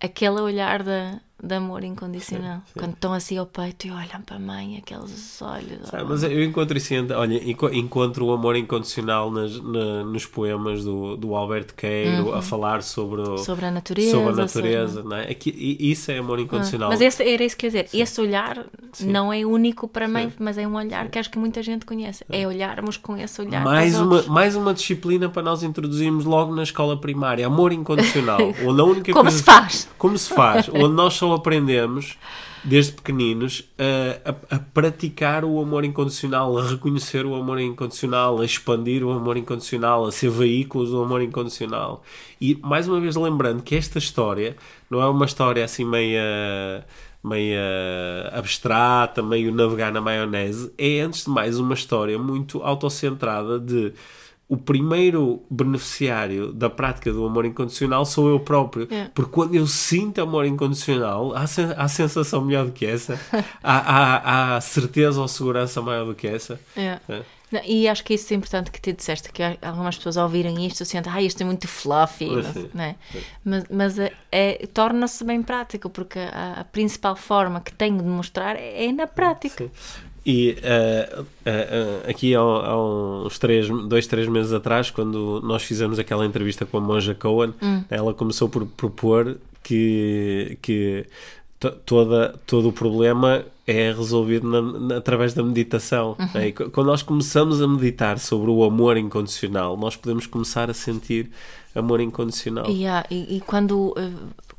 [0.00, 2.56] Aquele olhar de, de amor incondicional.
[2.58, 2.80] Sim, sim.
[2.80, 5.92] Quando estão assim ao peito e olham para a mãe, aqueles olhos.
[5.92, 10.26] Ah, mas eu encontro isso, em- olha, enco- encontro o amor incondicional nas- na- nos
[10.26, 15.02] poemas do, do Alberto Queiro a falar sobre, o- Sobre a natureza, sobre a natureza,
[15.04, 15.30] não é?
[15.30, 16.88] Aqui- isso é amor incondicional.
[16.88, 17.98] Mas esse, era isso que eu ia dizer.
[18.00, 18.66] Esse olhar
[19.00, 22.24] não é único para mãe, mas é um olhar que acho que muita gente conhece.
[22.28, 23.64] É olharmos com esse olhar.
[23.64, 24.28] mais uma, outros.
[24.28, 28.38] mais uma disciplina para nós introduzirmos logo na escola primária, amor incondicional.
[28.66, 29.88] onde a única Como coisa- se faz?
[29.98, 32.16] Como se faz, onde nós só aprendemos
[32.64, 38.44] desde pequeninos a, a- a praticar o amor incondicional, a reconhecer o amor incondicional, a
[38.44, 42.02] expandir o amor incondicional, a ser veículos do amor incondicional.
[42.40, 44.56] E mais uma vez lembrando que esta história
[44.90, 46.84] não é uma história assim meia
[47.22, 47.60] meia
[48.32, 53.92] abstrata, meio navegar na maionese, é antes de mais uma história muito autocentrada de
[54.48, 58.88] o primeiro beneficiário da prática do amor incondicional sou eu próprio.
[58.90, 59.10] É.
[59.14, 63.20] Porque quando eu sinto amor incondicional, há, sen- há sensação melhor do que essa?
[63.62, 66.58] há, há, há certeza ou segurança maior do que essa?
[66.74, 66.98] É.
[67.10, 67.22] É.
[67.50, 70.66] Não, e acho que isso é importante que te disseste, que algumas pessoas ao ouvirem
[70.66, 72.68] isto sentem, ah, isto é muito fluffy, não, sim.
[72.78, 72.94] é?
[73.42, 78.08] mas, mas é, é- torna-se bem prático, porque a, a principal forma que tenho de
[78.08, 79.64] mostrar é, é na prática.
[79.64, 80.08] Sim.
[80.26, 82.76] E eh, eh, eh, aqui há, há
[83.24, 87.54] uns três, dois, três meses atrás, quando nós fizemos aquela entrevista com a Monja Cohen,
[87.88, 91.06] ela começou por propor que, que
[91.58, 96.16] toda, todo o problema é resolvido na- na- através da meditação.
[96.34, 96.48] né?
[96.48, 100.74] E qu- quando nós começamos a meditar sobre o amor incondicional, nós podemos começar a
[100.74, 101.30] sentir
[101.74, 102.68] amor incondicional.
[102.70, 104.10] E, há- e- e quando, eh,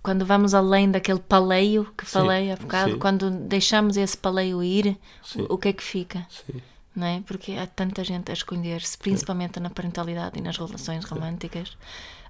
[0.04, 3.00] quando vamos além daquele paleio que Sim, falei há bocado, sim.
[3.00, 5.42] quando deixamos esse paleio ir, Sim.
[5.50, 6.26] o, o que é que fica?
[6.30, 6.62] Sim.
[6.96, 7.22] Não é?
[7.26, 11.78] Porque há tanta gente a esconder-se, principalmente na parentalidade e nas relações românticas,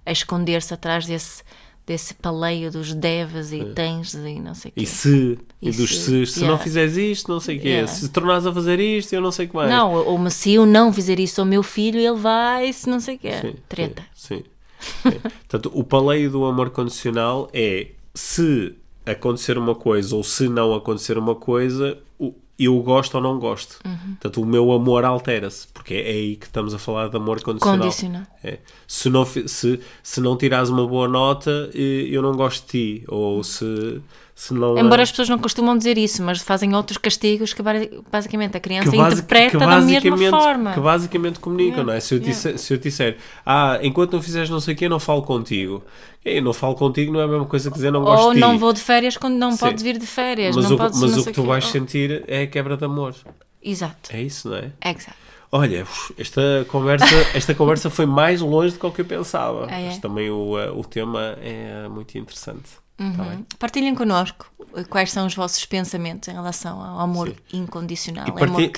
[0.05, 1.43] a esconder-se atrás desse,
[1.89, 4.81] desse paleio dos deves e tens e não sei o quê.
[4.81, 6.55] E se, e, E dos se, se, se yeah.
[6.55, 7.87] não fizeres isto, não sei o quê, Yeah.
[7.91, 9.69] se tornares a fazer isto, eu não sei o que mais.
[9.71, 12.99] Não, ou, ou se eu não fizer isso ao meu filho, ele vai, se não
[12.99, 13.31] sei o quê.
[13.41, 14.03] Sim, Treta.
[14.13, 14.43] Sim.
[14.79, 15.19] sim, sim.
[15.19, 18.75] Portanto, o paleio do amor condicional é se
[19.05, 23.80] acontecer uma coisa ou se não acontecer uma coisa, o- eu gosto ou não gosto.
[23.86, 24.16] Uhum.
[24.20, 27.80] Portanto, o meu amor altera-se, porque é aí que estamos a falar de amor condicional.
[27.80, 28.24] Condicional.
[28.43, 28.60] É.
[28.86, 33.03] Se, não, se, se não tirares uma boa nota, eh, eu não gosto de ti.
[33.07, 34.01] Ou se,
[34.39, 34.77] se não.
[34.77, 37.73] Embora eh, as pessoas não costumam dizer isso, mas fazem outros castigos que ba-
[38.09, 40.73] basicamente a criança que, basi- interpreta que da mesma forma.
[40.73, 41.99] Que basicamente comunicam, Yeah, não é?
[41.99, 42.33] Se eu, yeah.
[42.33, 45.23] disser, se eu disser, ah, enquanto não fizeres não sei o quê, eu não falo
[45.23, 45.83] contigo.
[46.23, 48.35] E não falo contigo não é a mesma coisa que dizer não gosto Ou de
[48.35, 48.39] ti.
[48.39, 49.57] não vou de férias quando não Sim.
[49.57, 50.55] podes vir de férias.
[50.55, 53.13] mas o, podes mas o que tu vais sentir é a quebra de amor.
[53.61, 54.09] Exato.
[54.13, 54.71] É isso, não é?
[54.85, 55.17] Exato.
[55.51, 55.85] Olha,
[56.17, 59.67] esta conversa, esta conversa foi mais longe do que eu pensava.
[59.69, 59.87] Ah, é?
[59.87, 62.69] Mas também o, eh, o tema é muito interessante.
[63.15, 63.45] Tá bem?
[63.57, 68.45] Partilhem connosco eh, quais são os vossos pensamentos em relação ao amor incondicional, E parti-
[68.45, 68.71] amor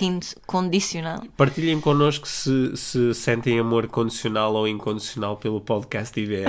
[0.46, 1.24] condicional.
[1.36, 6.46] Partilhem connosco se, se sentem amor condicional ou incondicional pelo podcast IVM.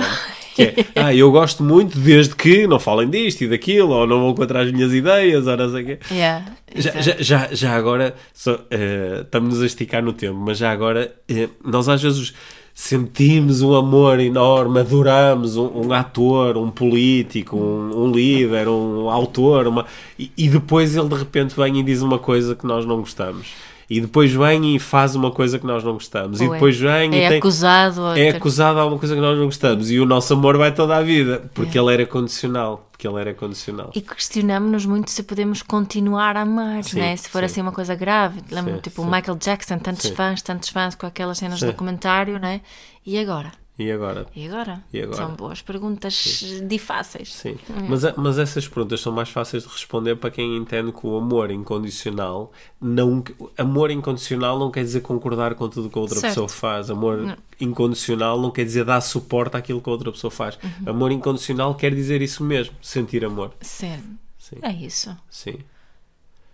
[0.55, 4.19] Que é, ah, eu gosto muito desde que não falem disto e daquilo, ou não
[4.21, 5.99] vão contra as minhas ideias, ou não sei o quê.
[6.11, 6.45] Yeah,
[6.75, 11.11] Já, já, já, já agora, só, eh, estamos a esticar no tempo, mas já agora,
[11.27, 12.33] eh, nós às vezes
[12.73, 19.67] sentimos um amor enorme, adoramos um, um ator, um político, um, um líder, um autor,
[19.67, 19.85] uma-
[20.17, 23.47] e, e depois ele de repente vem e diz uma coisa que nós não gostamos.
[23.89, 26.39] E depois vem e faz uma coisa que nós não gostamos.
[26.41, 28.07] e é- depois vem e é tem, acusado.
[28.11, 29.91] é ter- acusado de alguma coisa que nós não gostamos.
[29.91, 32.87] E o nosso amor vai toda a vida, porque ele era condicional.
[32.91, 33.91] Porque ele era condicional.
[33.93, 37.15] E questionamos-nos muito se podemos continuar a amar, Sim, né?
[37.17, 37.45] se for sim.
[37.45, 38.39] assim uma coisa grave.
[38.49, 39.07] Lembro-me, Sim, tipo, sim.
[39.07, 42.61] o Michael Jackson, tantos fãs, tantos fãs com aquelas cenas de documentário, né?
[43.05, 43.51] E agora?
[43.77, 44.27] E agora?
[44.35, 44.83] E agora?
[44.93, 45.17] E agora?
[45.17, 47.33] São boas perguntas difíceis.
[47.33, 47.57] Sim,
[47.89, 51.17] mas, a- mas essas perguntas são mais fáceis de responder para quem entende que o
[51.17, 53.23] amor incondicional não
[53.57, 56.29] amor incondicional não quer dizer concordar com tudo que a outra Certo.
[56.33, 56.91] pessoa faz.
[56.91, 60.55] Amor incondicional não quer dizer dar suporte àquilo que a outra pessoa faz.
[60.63, 60.89] Uhum.
[60.91, 63.53] Amor incondicional quer dizer isso mesmo, sentir amor.
[63.59, 63.99] Sim.
[64.37, 65.17] Sim, É isso.
[65.31, 65.55] sim.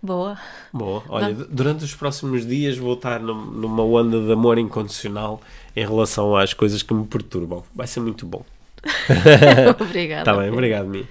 [0.02, 0.38] Boa.
[0.72, 5.42] Boa, olha, durante os próximos dias vou estar num- numa onda de amor incondicional
[5.74, 7.62] em relação às coisas que me perturbam.
[7.74, 8.44] Vai ser muito bom.
[9.80, 10.24] Obrigada.
[10.24, 11.06] Tá bem, obrigado, Mi.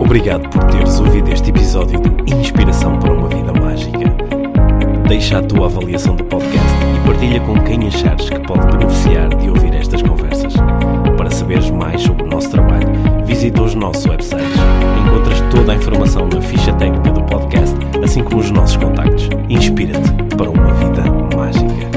[0.00, 3.98] Obrigado por teres ouvido este episódio de Inspiração para uma Vida Mágica.
[5.08, 9.48] Deixa a tua avaliação do podcast e partilha com quem achares que pode beneficiar de
[9.48, 10.54] ouvir estas conversas.
[11.16, 12.88] Para saberes mais sobre o nosso trabalho,
[13.24, 14.56] visita os nossos websites.
[15.04, 16.40] Encontras toda a informação na
[18.06, 19.28] assim como os nossos contactos.
[19.48, 21.02] Inspira-te para uma vida
[21.36, 21.95] mágica.